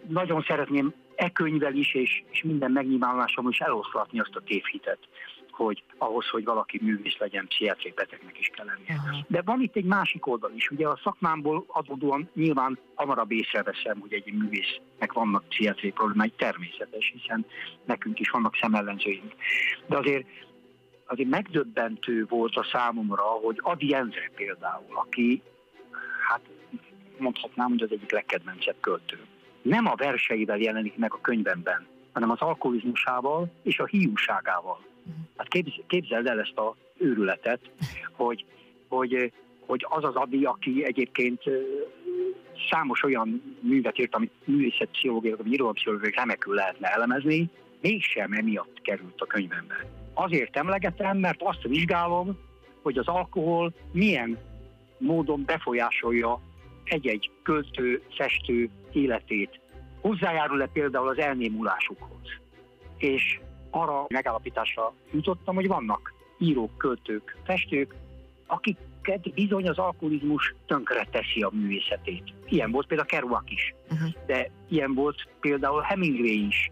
nagyon 0.07 0.43
szeretném 0.47 0.93
e 1.15 1.29
könyvvel 1.29 1.73
is, 1.73 1.93
és, 1.93 2.23
és 2.31 2.43
minden 2.43 2.71
megnyilvánulásom 2.71 3.49
is 3.49 3.59
eloszlatni 3.59 4.19
azt 4.19 4.35
a 4.35 4.41
tévhitet, 4.45 4.99
hogy 5.53 5.83
ahhoz, 5.97 6.27
hogy 6.27 6.43
valaki 6.43 6.79
művész 6.81 7.17
legyen, 7.17 7.47
pszichiátriai 7.47 7.93
betegnek 7.95 8.39
is 8.39 8.47
kell 8.47 8.65
lennie. 8.65 9.25
De 9.27 9.41
van 9.41 9.61
itt 9.61 9.75
egy 9.75 9.85
másik 9.85 10.27
oldal 10.27 10.51
is. 10.55 10.69
Ugye 10.69 10.87
a 10.87 10.99
szakmámból 11.03 11.65
adódóan 11.67 12.29
nyilván 12.33 12.79
hamarabb 12.95 13.31
észreveszem, 13.31 13.99
hogy 13.99 14.13
egy 14.13 14.33
művésznek 14.33 15.13
vannak 15.13 15.47
pszichiátriai 15.47 15.91
problémái, 15.91 16.33
természetes, 16.37 17.13
hiszen 17.13 17.45
nekünk 17.85 18.19
is 18.19 18.29
vannak 18.29 18.55
szemellenzőink. 18.61 19.33
De 19.87 19.97
azért 19.97 20.27
azért 21.05 21.29
megdöbbentő 21.29 22.25
volt 22.29 22.55
a 22.55 22.67
számomra, 22.71 23.23
hogy 23.23 23.59
Adi 23.61 23.93
Endre 23.93 24.31
például, 24.35 24.85
aki 24.89 25.41
hát 26.29 26.41
mondhatnám, 27.17 27.69
hogy 27.69 27.81
az 27.81 27.91
egyik 27.91 28.11
legkedvencebb 28.11 28.75
költő 28.79 29.19
nem 29.63 29.85
a 29.85 29.95
verseivel 29.95 30.57
jelenik 30.57 30.97
meg 30.97 31.13
a 31.13 31.21
könyvemben, 31.21 31.87
hanem 32.13 32.29
az 32.29 32.39
alkoholizmusával 32.39 33.51
és 33.63 33.79
a 33.79 33.85
hiúságával. 33.85 34.79
Hát 35.37 35.47
képzeld 35.87 36.27
el 36.27 36.39
ezt 36.39 36.57
a 36.57 36.75
őrületet, 36.97 37.59
hogy, 38.11 38.45
hogy, 38.87 39.31
hogy 39.65 39.85
az 39.89 40.03
az 40.03 40.15
Adi, 40.15 40.45
aki 40.45 40.85
egyébként 40.85 41.41
számos 42.69 43.03
olyan 43.03 43.57
művet 43.59 43.99
írt, 43.99 44.15
amit 44.15 44.31
művészetpszichológiai, 44.43 45.35
vagy 45.37 45.47
irodalompszichológiai 45.47 46.13
remekül 46.15 46.55
lehetne 46.55 46.87
elemezni, 46.87 47.49
mégsem 47.81 48.31
emiatt 48.31 48.81
került 48.81 49.21
a 49.21 49.25
könyvembe. 49.25 49.75
Azért 50.13 50.57
emlegetem, 50.57 51.17
mert 51.17 51.41
azt 51.41 51.61
vizsgálom, 51.61 52.37
hogy 52.81 52.97
az 52.97 53.07
alkohol 53.07 53.73
milyen 53.91 54.37
módon 54.97 55.43
befolyásolja 55.45 56.39
egy-egy 56.83 57.31
költő, 57.43 58.01
festő 58.09 58.69
életét. 58.91 59.59
Hozzájárul-e 60.01 60.67
például 60.67 61.07
az 61.07 61.17
elnémulásukhoz? 61.17 62.39
És 62.97 63.39
arra 63.75 64.05
megállapításra 64.07 64.93
jutottam, 65.11 65.55
hogy 65.55 65.67
vannak 65.67 66.13
írók, 66.37 66.77
költők, 66.77 67.37
festők, 67.43 67.95
akiket 68.47 69.33
bizony 69.33 69.67
az 69.69 69.77
alkoholizmus 69.77 70.55
tönkre 70.65 71.07
teszi 71.11 71.41
a 71.41 71.49
művészetét. 71.53 72.23
Ilyen 72.49 72.71
volt 72.71 72.87
például 72.87 73.09
Kerouac 73.09 73.51
is, 73.51 73.73
uh-huh. 73.91 74.09
de 74.25 74.49
ilyen 74.69 74.93
volt 74.93 75.27
például 75.39 75.81
Hemingway 75.81 76.47
is, 76.47 76.71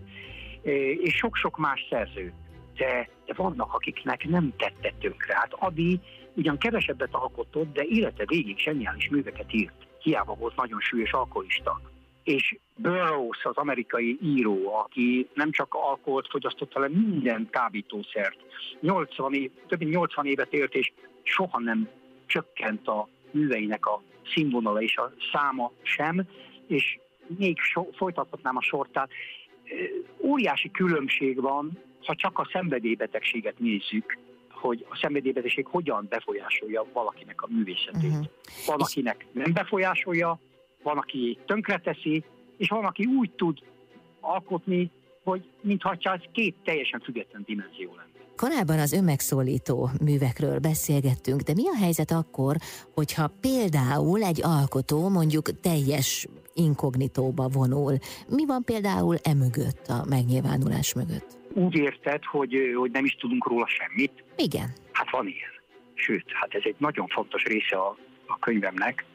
és 1.01 1.15
sok-sok 1.15 1.57
más 1.57 1.87
szerző. 1.89 2.33
De, 2.75 3.09
de 3.25 3.33
vannak, 3.35 3.73
akiknek 3.73 4.27
nem 4.27 4.53
tette 4.57 4.93
tönkre. 4.99 5.35
Hát 5.35 5.53
Adi 5.53 5.99
ugyan 6.33 6.57
kevesebbet 6.57 7.13
alkotott, 7.13 7.73
de 7.73 7.83
élete 7.89 8.23
végig 8.25 8.57
zseniális 8.59 9.09
műveket 9.09 9.53
írt. 9.53 9.73
Hiába 9.99 10.33
volt 10.33 10.55
nagyon 10.55 10.79
súlyos 10.79 11.11
alkoholista. 11.11 11.81
És 12.23 12.57
Burroughs, 12.81 13.45
az 13.45 13.55
amerikai 13.55 14.17
író, 14.21 14.73
aki 14.73 15.27
nem 15.33 15.51
csak 15.51 15.73
alkoholt 15.73 16.27
fogyasztott, 16.29 16.73
hanem 16.73 16.91
minden 16.91 17.47
kábítószert. 17.49 18.37
80 18.79 19.33
év, 19.33 19.51
több 19.67 19.79
mint 19.79 19.91
80 19.91 20.25
évet 20.25 20.53
élt, 20.53 20.75
és 20.75 20.91
soha 21.23 21.59
nem 21.59 21.89
csökkent 22.25 22.87
a 22.87 23.07
műveinek 23.31 23.85
a 23.85 24.01
színvonala 24.33 24.81
és 24.81 24.97
a 24.97 25.13
száma 25.33 25.71
sem, 25.81 26.27
és 26.67 26.99
még 27.37 27.59
so, 27.59 27.83
folytathatnám 27.91 28.57
a 28.57 28.61
sort. 28.61 28.91
Tehát 28.91 29.09
óriási 30.17 30.71
különbség 30.71 31.41
van, 31.41 31.77
ha 32.05 32.15
csak 32.15 32.39
a 32.39 32.49
szenvedélybetegséget 32.51 33.59
nézzük, 33.59 34.17
hogy 34.49 34.85
a 34.89 34.95
szenvedélybetegség 34.95 35.65
hogyan 35.65 36.05
befolyásolja 36.09 36.85
valakinek 36.93 37.41
a 37.41 37.47
művészetét. 37.49 38.09
Uh-huh. 38.09 38.25
Van, 38.65 38.79
akinek 38.79 39.25
nem 39.31 39.53
befolyásolja, 39.53 40.39
van, 40.83 40.97
aki 40.97 41.37
tönkreteszi, 41.45 42.23
és 42.62 42.69
van, 42.69 42.86
aki 42.86 43.06
úgy 43.06 43.32
tud 43.32 43.58
alkotni, 44.19 44.91
hogy 45.24 45.50
mintha 45.62 45.97
ez 46.02 46.19
két 46.32 46.56
teljesen 46.63 47.00
független 47.00 47.43
dimenzió 47.45 47.89
lenne. 47.95 48.10
Korábban 48.36 48.80
az 48.80 48.93
önmegszólító 48.93 49.89
művekről 50.04 50.60
beszélgettünk, 50.60 51.41
de 51.41 51.54
mi 51.56 51.67
a 51.67 51.78
helyzet 51.82 52.12
akkor, 52.12 52.56
hogyha 52.93 53.32
például 53.41 54.24
egy 54.24 54.41
alkotó 54.43 55.10
mondjuk 55.10 55.60
teljes 55.60 56.28
inkognitóba 56.54 57.47
vonul? 57.47 57.93
Mi 58.30 58.45
van 58.45 58.63
például 58.63 59.15
emögött, 59.24 59.86
a 59.88 60.06
megnyilvánulás 60.10 60.93
mögött? 60.93 61.38
Úgy 61.54 61.76
érted, 61.76 62.24
hogy, 62.24 62.54
hogy 62.76 62.91
nem 62.91 63.06
is 63.06 63.15
tudunk 63.15 63.47
róla 63.47 63.67
semmit? 63.67 64.24
Igen. 64.38 64.74
Hát 64.91 65.10
van 65.10 65.28
ilyen. 65.28 65.54
Sőt, 65.93 66.26
hát 66.32 66.54
ez 66.54 66.62
egy 66.63 66.76
nagyon 66.78 67.08
fontos 67.08 67.43
része 67.43 67.76
a, 67.76 67.97
a 68.28 68.39
könyvemnek. 68.39 69.06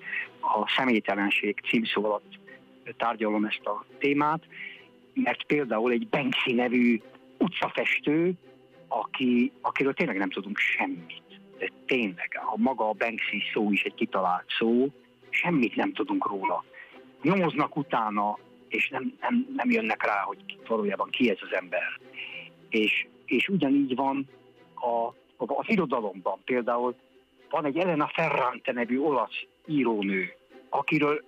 A 0.41 0.73
személytelenség 0.77 1.61
címszó 1.69 2.05
alatt 2.05 2.45
tárgyalom 2.97 3.45
ezt 3.45 3.67
a 3.67 3.85
témát, 3.99 4.43
mert 5.15 5.45
például 5.45 5.93
egy 5.93 6.09
Banksy 6.09 6.53
nevű 6.53 7.01
utcafestő, 7.39 8.33
aki, 8.89 9.53
akiről 9.61 9.95
tényleg 9.95 10.17
nem 10.17 10.31
tudunk 10.31 10.59
semmit. 10.59 11.23
De 11.59 11.71
tényleg, 11.87 12.41
a 12.53 12.57
maga 12.57 12.89
a 12.89 12.93
Banksy 12.93 13.43
szó 13.53 13.73
is 13.73 13.83
egy 13.83 13.95
kitalált 13.95 14.47
szó, 14.59 14.89
semmit 15.31 15.77
nem 15.77 15.93
tudunk 15.93 16.27
róla. 16.27 16.65
Nyomoznak 17.23 17.77
utána, 17.77 18.39
és 18.69 18.89
nem, 18.89 19.17
nem, 19.21 19.47
nem 19.57 19.71
jönnek 19.71 20.05
rá, 20.05 20.21
hogy 20.21 20.59
valójában 20.67 21.11
ki 21.11 21.31
ez 21.31 21.39
az 21.41 21.57
ember. 21.57 22.01
És, 22.69 23.07
és 23.25 23.49
ugyanígy 23.49 23.95
van 23.95 24.29
a, 24.75 25.15
az 25.37 25.65
irodalomban. 25.67 26.39
Például 26.45 26.95
van 27.51 27.65
egy 27.65 27.77
Elena 27.77 28.11
Ferrante 28.15 28.73
nevű 28.73 28.99
olasz 28.99 29.45
írónő, 29.67 30.35
akiről 30.69 31.25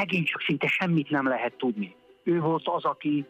megint 0.00 0.26
csak 0.26 0.42
szinte 0.42 0.66
semmit 0.66 1.10
nem 1.10 1.28
lehet 1.28 1.52
tudni. 1.56 1.94
Ő 2.22 2.40
volt 2.40 2.68
az, 2.68 2.84
aki, 2.84 3.24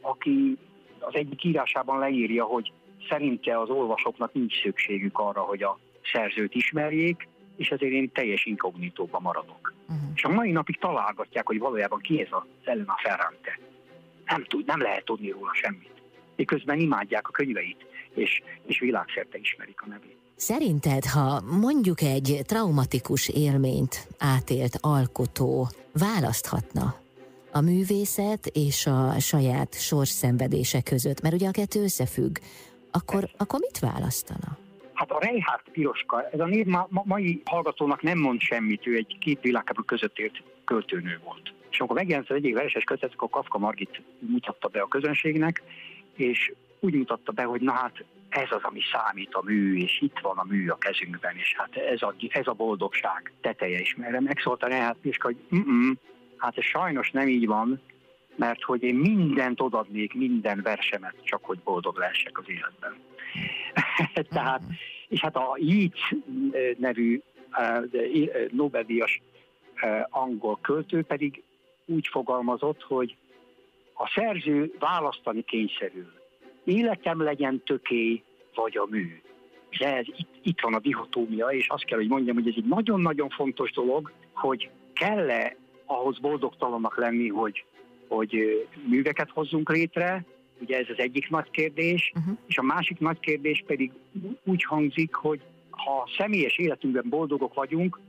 aki 0.00 0.58
az 0.98 1.14
egyik 1.14 1.44
írásában 1.44 1.98
leírja, 1.98 2.44
hogy 2.44 2.72
szerinte 3.08 3.60
az 3.60 3.68
olvasóknak 3.68 4.32
nincs 4.32 4.60
szükségük 4.62 5.18
arra, 5.18 5.40
hogy 5.40 5.62
a 5.62 5.78
szerzőt 6.12 6.54
ismerjék, 6.54 7.28
és 7.56 7.68
ezért 7.68 7.92
én 7.92 8.12
teljes 8.12 8.44
inkognitóban 8.44 9.22
maradok. 9.22 9.74
Uh-huh. 9.82 10.10
És 10.14 10.24
a 10.24 10.28
mai 10.28 10.50
napig 10.50 10.78
találgatják, 10.78 11.46
hogy 11.46 11.58
valójában 11.58 11.98
ki 11.98 12.20
ez 12.20 12.32
a 12.32 12.46
Elena 12.64 12.96
Ferrante. 13.02 13.58
Nem, 14.24 14.44
tud, 14.44 14.66
nem 14.66 14.80
lehet 14.80 15.04
tudni 15.04 15.30
róla 15.30 15.54
semmit. 15.54 16.02
Miközben 16.36 16.78
imádják 16.78 17.28
a 17.28 17.30
könyveit, 17.30 17.86
és, 18.14 18.42
és 18.66 18.78
világszerte 18.78 19.38
ismerik 19.38 19.82
a 19.82 19.86
nevét. 19.88 20.25
Szerinted, 20.38 21.04
ha 21.04 21.40
mondjuk 21.60 22.00
egy 22.00 22.40
traumatikus 22.46 23.28
élményt 23.28 24.06
átélt 24.18 24.78
alkotó 24.80 25.68
választhatna 25.92 26.94
a 27.52 27.60
művészet 27.60 28.46
és 28.46 28.86
a 28.86 29.20
saját 29.20 29.74
sorsszenvedése 29.74 30.82
között, 30.82 31.20
mert 31.20 31.34
ugye 31.34 31.48
a 31.48 31.50
kettő 31.50 31.82
összefügg, 31.82 32.36
akkor, 32.90 33.28
akkor 33.36 33.60
mit 33.60 33.78
választana? 33.78 34.58
Hát 34.92 35.10
a 35.10 35.18
Reinhardt 35.20 35.68
Piroska, 35.72 36.28
ez 36.32 36.40
a 36.40 36.46
név 36.46 36.66
ma, 36.66 36.86
ma, 36.90 37.02
mai 37.04 37.42
hallgatónak 37.44 38.02
nem 38.02 38.18
mond 38.18 38.40
semmit, 38.40 38.86
ő 38.86 38.96
egy 38.96 39.16
két 39.20 39.40
világháború 39.40 39.84
között 39.84 40.18
ért 40.18 40.42
költőnő 40.64 41.20
volt. 41.24 41.54
És 41.70 41.78
amikor 41.78 41.96
megjelent 41.96 42.30
az 42.30 42.36
egyik 42.36 42.54
verses 42.54 42.84
kötet, 42.84 43.12
akkor 43.12 43.28
Kafka 43.30 43.58
Margit 43.58 44.02
mutatta 44.18 44.68
be 44.68 44.80
a 44.80 44.88
közönségnek, 44.88 45.62
és 46.14 46.52
úgy 46.80 46.94
mutatta 46.94 47.32
be, 47.32 47.42
hogy 47.42 47.60
na 47.60 47.72
hát 47.72 48.04
ez 48.28 48.48
az, 48.50 48.62
ami 48.62 48.80
számít 48.92 49.34
a 49.34 49.42
mű, 49.44 49.78
és 49.78 50.00
itt 50.00 50.18
van 50.22 50.38
a 50.38 50.44
mű 50.44 50.68
a 50.68 50.78
kezünkben, 50.78 51.36
és 51.36 51.54
hát 51.56 51.76
ez 51.76 52.02
a, 52.02 52.14
ez 52.28 52.46
a 52.46 52.52
boldogság 52.52 53.32
teteje 53.40 53.80
is. 53.80 53.94
Mert 53.96 54.20
megszólta 54.20 54.66
Reinhardt 54.66 55.00
Piroska, 55.00 55.26
hogy 55.26 55.36
Mm-mm, 55.56 55.98
hát 56.36 56.58
ez 56.58 56.64
sajnos 56.64 57.10
nem 57.10 57.28
így 57.28 57.46
van, 57.46 57.80
mert 58.36 58.62
hogy 58.62 58.82
én 58.82 58.94
mindent 58.94 59.60
odadnék, 59.60 60.14
minden 60.14 60.62
versemet, 60.62 61.14
csak 61.22 61.44
hogy 61.44 61.58
boldog 61.58 61.96
lehessek 61.96 62.38
az 62.38 62.44
életben. 62.48 62.94
Tehát, 64.34 64.62
és 65.08 65.20
hát 65.20 65.36
a 65.36 65.56
Yeats 65.58 66.14
nevű 66.78 67.20
Nobel-díjas 68.50 69.22
angol 70.08 70.58
költő 70.62 71.02
pedig 71.02 71.42
úgy 71.84 72.06
fogalmazott, 72.06 72.82
hogy 72.82 73.16
a 73.94 74.12
szerző 74.14 74.74
választani 74.78 75.42
kényszerül. 75.42 76.12
Életem 76.66 77.22
legyen 77.22 77.62
töké, 77.64 78.22
vagy 78.54 78.76
a 78.76 78.86
mű. 78.90 79.20
De 79.78 79.96
ez 79.96 80.06
itt, 80.06 80.30
itt 80.42 80.60
van 80.60 80.74
a 80.74 80.78
dihotómia, 80.78 81.46
és 81.46 81.68
azt 81.68 81.84
kell, 81.84 81.98
hogy 81.98 82.08
mondjam, 82.08 82.36
hogy 82.36 82.48
ez 82.48 82.54
egy 82.56 82.68
nagyon-nagyon 82.68 83.28
fontos 83.28 83.72
dolog, 83.72 84.12
hogy 84.32 84.70
kell-e 84.92 85.56
ahhoz 85.84 86.18
boldogtalannak 86.18 86.96
lenni, 86.96 87.28
hogy 87.28 87.64
hogy 88.08 88.66
műveket 88.88 89.30
hozzunk 89.30 89.70
létre, 89.70 90.24
ugye 90.60 90.78
ez 90.78 90.86
az 90.88 90.98
egyik 90.98 91.30
nagy 91.30 91.50
kérdés, 91.50 92.12
uh-huh. 92.16 92.36
és 92.46 92.58
a 92.58 92.62
másik 92.62 92.98
nagy 92.98 93.20
kérdés 93.20 93.64
pedig 93.66 93.92
úgy 94.44 94.64
hangzik, 94.64 95.14
hogy 95.14 95.40
ha 95.70 96.08
személyes 96.18 96.58
életünkben 96.58 97.04
boldogok 97.08 97.54
vagyunk, 97.54 98.00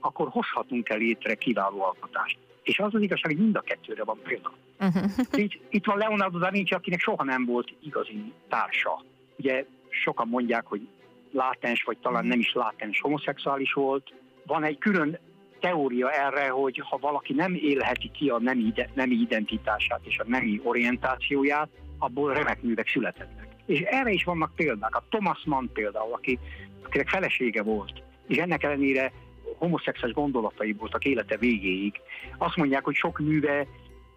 akkor 0.00 0.28
hozhatunk 0.28 0.88
el 0.88 0.98
létre 0.98 1.34
kiváló 1.34 1.82
alkotást. 1.82 2.38
És 2.62 2.78
az 2.78 2.94
az 2.94 3.00
igazság, 3.00 3.32
hogy 3.32 3.40
mind 3.42 3.56
a 3.56 3.60
kettőre 3.60 4.04
van 4.04 4.18
példa. 4.22 4.52
Uh-huh. 4.80 5.04
Itt, 5.32 5.60
itt 5.70 5.84
van 5.84 5.98
Leonardo 5.98 6.38
da 6.38 6.50
Vinci, 6.50 6.74
akinek 6.74 7.00
soha 7.00 7.24
nem 7.24 7.44
volt 7.44 7.74
igazi 7.82 8.32
társa. 8.48 9.04
Ugye 9.36 9.64
sokan 9.88 10.28
mondják, 10.28 10.66
hogy 10.66 10.88
látens, 11.32 11.82
vagy 11.82 11.98
talán 11.98 12.26
nem 12.26 12.38
is 12.38 12.52
látens 12.52 13.00
homoszexuális 13.00 13.72
volt. 13.72 14.12
Van 14.46 14.64
egy 14.64 14.78
külön 14.78 15.18
teória 15.60 16.10
erre, 16.10 16.48
hogy 16.48 16.82
ha 16.84 16.98
valaki 17.00 17.32
nem 17.32 17.54
élheti 17.54 18.10
ki 18.10 18.28
a 18.28 18.38
nemi, 18.38 18.72
nemi 18.94 19.14
identitását 19.14 20.00
és 20.02 20.18
a 20.18 20.24
nemi 20.26 20.60
orientációját, 20.62 21.68
abból 21.98 22.32
remek 22.32 22.62
művek 22.62 22.88
születhetnek. 22.88 23.48
És 23.66 23.80
erre 23.80 24.10
is 24.10 24.24
vannak 24.24 24.54
példák. 24.56 24.96
A 24.96 25.04
Thomas 25.08 25.42
Mann 25.44 25.72
például, 25.72 26.12
aki, 26.12 26.38
akinek 26.82 27.08
felesége 27.08 27.62
volt, 27.62 28.02
és 28.26 28.36
ennek 28.36 28.62
ellenére 28.62 29.12
homoszexuális 29.62 30.14
gondolatai 30.14 30.72
voltak 30.72 31.04
élete 31.04 31.36
végéig. 31.36 32.00
Azt 32.38 32.56
mondják, 32.56 32.84
hogy 32.84 32.94
sok 32.94 33.18
műve 33.18 33.66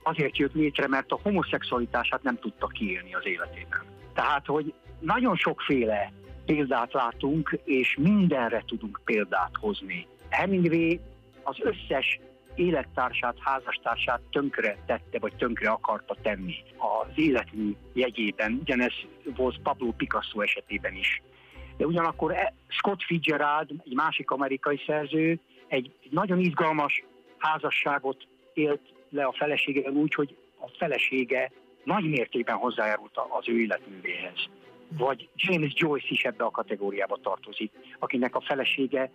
azért 0.04 0.38
jött 0.38 0.54
létre, 0.54 0.88
mert 0.88 1.12
a 1.12 1.20
homoszexualitását 1.24 2.24
nem 2.24 2.40
tudta 2.40 2.68
kiélni 2.68 3.14
az 3.14 3.26
életében. 3.26 3.82
Tehát, 4.14 4.46
hogy 4.46 4.74
nagyon 5.00 5.36
sokféle 5.36 6.12
példát 6.46 6.94
látunk, 6.94 7.60
és 7.64 7.98
mindenre 8.00 8.64
tudunk 8.68 9.02
példát 9.04 9.52
hozni. 9.60 10.08
Hemingway 10.30 11.00
az 11.44 11.58
összes 11.60 12.20
élettársát, 12.56 13.36
házastársát 13.40 14.22
tönkre 14.32 14.78
tette, 14.86 15.20
vagy 15.20 15.36
tönkre 15.36 15.70
akarta 15.70 16.16
tenni 16.22 16.56
az 16.78 17.12
életmű 17.16 17.76
jegyében. 17.94 18.58
Ugyanez 18.62 18.94
volt 19.36 19.60
Pablo 19.64 19.92
Picasso 19.92 20.42
esetében 20.42 20.94
is. 20.94 21.22
De 21.78 21.86
ugyanakkor 21.86 22.32
e- 22.32 22.54
Scott 22.68 23.04
Fitzgerald, 23.04 23.70
egy 23.86 23.94
másik 23.94 24.32
amerikai 24.32 24.82
szerző, 24.86 25.40
egy 25.68 25.92
nagyon 26.10 26.40
izgalmas 26.40 27.04
házasságot 27.38 28.28
élt 28.54 28.82
le 29.10 29.24
a 29.24 29.32
feleségével 29.32 29.94
úgy, 29.94 30.14
hogy 30.14 30.36
a 30.60 30.68
felesége 30.78 31.52
nagy 31.84 32.10
mértékben 32.10 32.56
hozzájárult 32.56 33.20
az 33.30 33.50
ő 33.50 33.60
életművéhez. 33.60 34.50
Vagy 34.98 35.30
James 35.36 35.74
Joyce 35.76 36.08
is 36.10 36.24
ebbe 36.24 36.44
a 36.44 36.52
kategóriába 36.52 37.18
tartozik, 37.18 37.72
akinek 38.00 38.36
a 38.36 38.42
felesége 38.42 39.12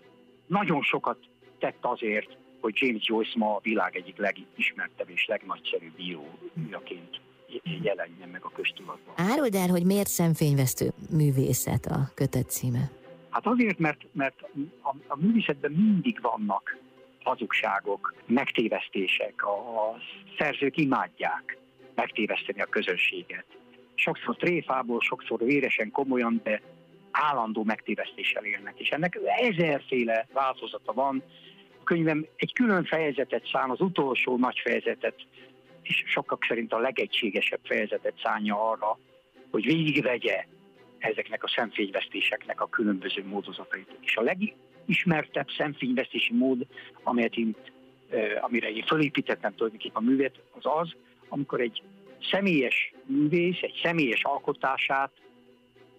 nagyon 0.46 0.82
sokat 0.82 1.18
tett 1.58 1.78
azért, 1.80 2.36
hogy 2.60 2.72
James 2.76 3.08
Joyce 3.08 3.32
ma 3.36 3.54
a 3.54 3.60
világ 3.62 3.96
egyik 3.96 4.16
legismertebb 4.16 5.10
és 5.10 5.26
legnagyszerűbb 5.26 5.98
írójaként 5.98 7.20
jelenjen 7.82 8.28
meg 8.28 8.44
a 8.44 8.50
köztudatban. 8.50 9.14
Áruld 9.16 9.54
el, 9.54 9.68
hogy 9.68 9.84
miért 9.84 10.08
szemfényvesztő 10.08 10.92
művészet 11.10 11.86
a 11.86 12.10
kötet 12.14 12.50
címe? 12.50 12.90
Hát 13.30 13.46
azért, 13.46 13.78
mert, 13.78 14.06
mert 14.12 14.42
a, 14.82 14.94
a 15.06 15.16
művészetben 15.16 15.70
mindig 15.70 16.18
vannak 16.20 16.78
hazugságok, 17.22 18.14
megtévesztések, 18.26 19.44
a, 19.44 19.50
a 19.50 19.96
szerzők 20.38 20.76
imádják 20.76 21.58
megtéveszteni 21.94 22.60
a 22.60 22.66
közönséget. 22.66 23.44
Sokszor 23.94 24.36
tréfából, 24.36 25.00
sokszor 25.00 25.38
véresen, 25.38 25.90
komolyan, 25.90 26.40
de 26.42 26.62
állandó 27.10 27.64
megtévesztéssel 27.64 28.44
élnek. 28.44 28.74
És 28.76 28.88
ennek 28.88 29.18
ezerféle 29.40 30.26
változata 30.32 30.92
van. 30.92 31.22
A 31.80 31.84
könyvem 31.84 32.26
egy 32.36 32.52
külön 32.52 32.84
fejezetet 32.84 33.48
szán, 33.52 33.70
az 33.70 33.80
utolsó 33.80 34.36
nagy 34.36 34.58
fejezetet, 34.62 35.14
és 35.82 36.04
sokak 36.06 36.44
szerint 36.48 36.72
a 36.72 36.78
legegységesebb 36.78 37.60
fejezetet 37.62 38.20
szánja 38.22 38.70
arra, 38.70 38.98
hogy 39.50 39.64
végigvegye 39.64 40.44
ezeknek 40.98 41.44
a 41.44 41.48
szemfényvesztéseknek 41.48 42.60
a 42.60 42.68
különböző 42.68 43.24
módozatait. 43.24 43.96
És 44.00 44.16
a 44.16 44.22
legismertebb 44.22 45.46
szemfényvesztési 45.56 46.34
mód, 46.34 46.66
amelyet 47.02 47.34
én, 47.34 47.56
amire 48.40 48.70
én 48.70 48.84
fölépítettem 48.84 49.54
tulajdonképpen 49.54 50.02
a 50.02 50.08
művet, 50.08 50.40
az 50.58 50.62
az, 50.80 50.94
amikor 51.28 51.60
egy 51.60 51.82
személyes 52.30 52.92
művész, 53.06 53.58
egy 53.60 53.80
személyes 53.82 54.24
alkotását, 54.24 55.10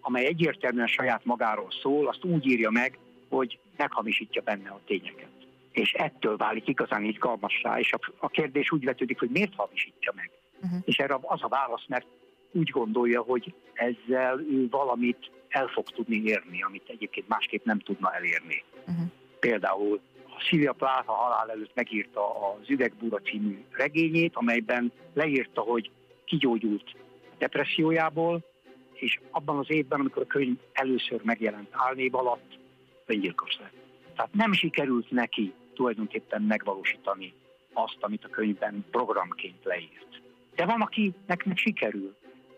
amely 0.00 0.26
egyértelműen 0.26 0.86
saját 0.86 1.24
magáról 1.24 1.70
szól, 1.82 2.08
azt 2.08 2.24
úgy 2.24 2.46
írja 2.46 2.70
meg, 2.70 2.98
hogy 3.28 3.58
meghamisítja 3.76 4.42
benne 4.42 4.70
a 4.70 4.80
tényeket. 4.86 5.31
És 5.72 5.92
ettől 5.92 6.36
válik 6.36 6.68
igazán 6.68 7.04
izgalmassá, 7.04 7.78
és 7.78 7.92
a, 7.92 8.12
a 8.18 8.28
kérdés 8.28 8.70
úgy 8.70 8.84
vetődik, 8.84 9.18
hogy 9.18 9.30
miért 9.30 9.54
hamisítja 9.54 10.12
meg. 10.16 10.30
Uh-huh. 10.62 10.80
És 10.84 10.96
erre 10.96 11.18
az 11.22 11.42
a 11.42 11.48
válasz, 11.48 11.84
mert 11.88 12.06
úgy 12.52 12.70
gondolja, 12.70 13.22
hogy 13.22 13.54
ezzel 13.72 14.40
ő 14.40 14.68
valamit 14.70 15.30
el 15.48 15.66
fog 15.66 15.90
tudni 15.90 16.22
érni, 16.24 16.62
amit 16.62 16.88
egyébként 16.88 17.28
másképp 17.28 17.64
nem 17.64 17.78
tudna 17.78 18.14
elérni. 18.14 18.64
Uh-huh. 18.86 19.06
Például 19.40 20.00
a 20.26 20.44
Szilvia 20.48 20.72
Pláha 20.72 21.12
halál 21.12 21.50
előtt 21.50 21.74
megírta 21.74 22.50
az 22.50 22.70
Üvegbúra 22.70 23.18
című 23.18 23.64
regényét, 23.70 24.36
amelyben 24.36 24.92
leírta, 25.14 25.60
hogy 25.60 25.90
kigyógyult 26.24 26.96
depressziójából, 27.38 28.44
és 28.92 29.20
abban 29.30 29.58
az 29.58 29.70
évben, 29.70 30.00
amikor 30.00 30.22
a 30.22 30.26
könyv 30.26 30.56
először 30.72 31.20
megjelent 31.22 31.68
álnév 31.70 32.14
alatt, 32.14 32.58
öngyilkos 33.06 33.58
lett. 33.60 33.74
Tehát 34.16 34.34
nem 34.34 34.52
sikerült 34.52 35.10
neki 35.10 35.52
tulajdonképpen 35.74 36.42
megvalósítani 36.42 37.34
azt, 37.72 37.96
amit 38.00 38.24
a 38.24 38.28
könyvben 38.28 38.84
programként 38.90 39.64
leírt. 39.64 40.22
De 40.54 40.64
van, 40.64 40.80
akinek 40.80 41.44
meg 41.44 41.56
sikerül. 41.56 42.16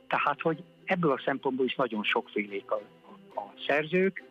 Tehát, 0.09 0.41
hogy 0.41 0.63
ebből 0.85 1.13
a 1.13 1.23
szempontból 1.25 1.67
is 1.67 1.75
nagyon 1.75 2.03
sokfélék 2.03 2.71
a, 2.71 2.81
a, 3.35 3.41
a 3.41 3.53
szerzők, 3.67 4.23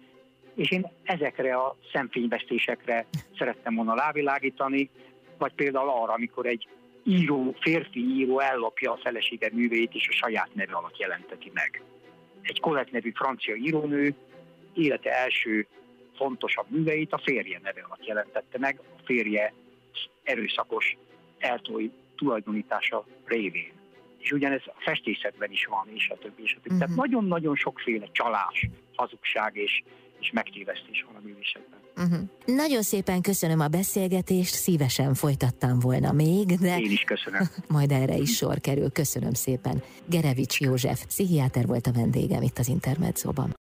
és 0.55 0.71
én 0.71 0.91
ezekre 1.03 1.55
a 1.55 1.77
szemfényvesztésekre 1.91 3.05
szerettem 3.37 3.75
volna 3.75 3.93
lávilágítani, 3.93 4.89
vagy 5.37 5.53
például 5.53 5.89
arra, 5.89 6.13
amikor 6.13 6.45
egy 6.45 6.67
író, 7.03 7.55
férfi 7.59 7.99
író 7.99 8.39
ellopja 8.39 8.91
a 8.91 8.99
felesége 9.03 9.49
művét, 9.51 9.93
és 9.93 10.07
a 10.07 10.11
saját 10.11 10.49
neve 10.53 10.73
alatt 10.73 10.97
jelenteti 10.97 11.51
meg. 11.53 11.83
Egy 12.41 12.59
Colette 12.59 12.89
nevű 12.91 13.11
francia 13.11 13.55
írónő 13.55 14.15
élete 14.73 15.11
első 15.11 15.67
fontosabb 16.15 16.65
műveit 16.69 17.13
a 17.13 17.21
férje 17.23 17.59
neve 17.63 17.81
alatt 17.81 18.05
jelentette 18.05 18.59
meg, 18.59 18.79
a 18.79 19.01
férje 19.05 19.53
erőszakos 20.23 20.97
eltolj 21.39 21.91
tulajdonítása 22.15 23.05
révén. 23.25 23.71
És 24.17 24.31
ugyanez 24.31 24.61
a 24.65 24.73
festészetben 24.77 25.51
is 25.51 25.65
van, 25.65 25.87
és 25.93 26.09
a 26.09 26.17
többi, 26.17 26.43
és 26.43 26.51
a 26.51 26.55
többi. 26.55 26.75
Uh-huh. 26.75 26.79
Tehát 26.79 26.95
mhm. 26.95 26.99
nagyon-nagyon 26.99 27.55
sokféle 27.55 28.07
csalás, 28.11 28.67
hazugság 28.95 29.55
és 29.55 29.83
és 30.23 30.31
megtévesztés 30.31 31.05
van 31.07 31.15
a 31.15 31.25
művészetben. 31.25 31.79
Uh-huh. 31.97 32.57
Nagyon 32.57 32.81
szépen 32.81 33.21
köszönöm 33.21 33.59
a 33.59 33.67
beszélgetést, 33.67 34.53
szívesen 34.53 35.13
folytattam 35.13 35.79
volna 35.79 36.11
még, 36.11 36.45
de... 36.45 36.79
Én 36.79 36.91
is 36.91 37.03
köszönöm. 37.03 37.41
Majd 37.77 37.91
erre 37.91 38.15
is 38.15 38.35
sor 38.35 38.59
kerül, 38.59 38.91
köszönöm 38.91 39.33
szépen. 39.33 39.83
Gerevics 40.05 40.59
József, 40.59 41.05
pszichiáter 41.05 41.65
volt 41.65 41.87
a 41.87 41.91
vendégem 41.91 42.41
itt 42.41 42.57
az 42.57 42.67
Intermedzóban. 42.67 43.49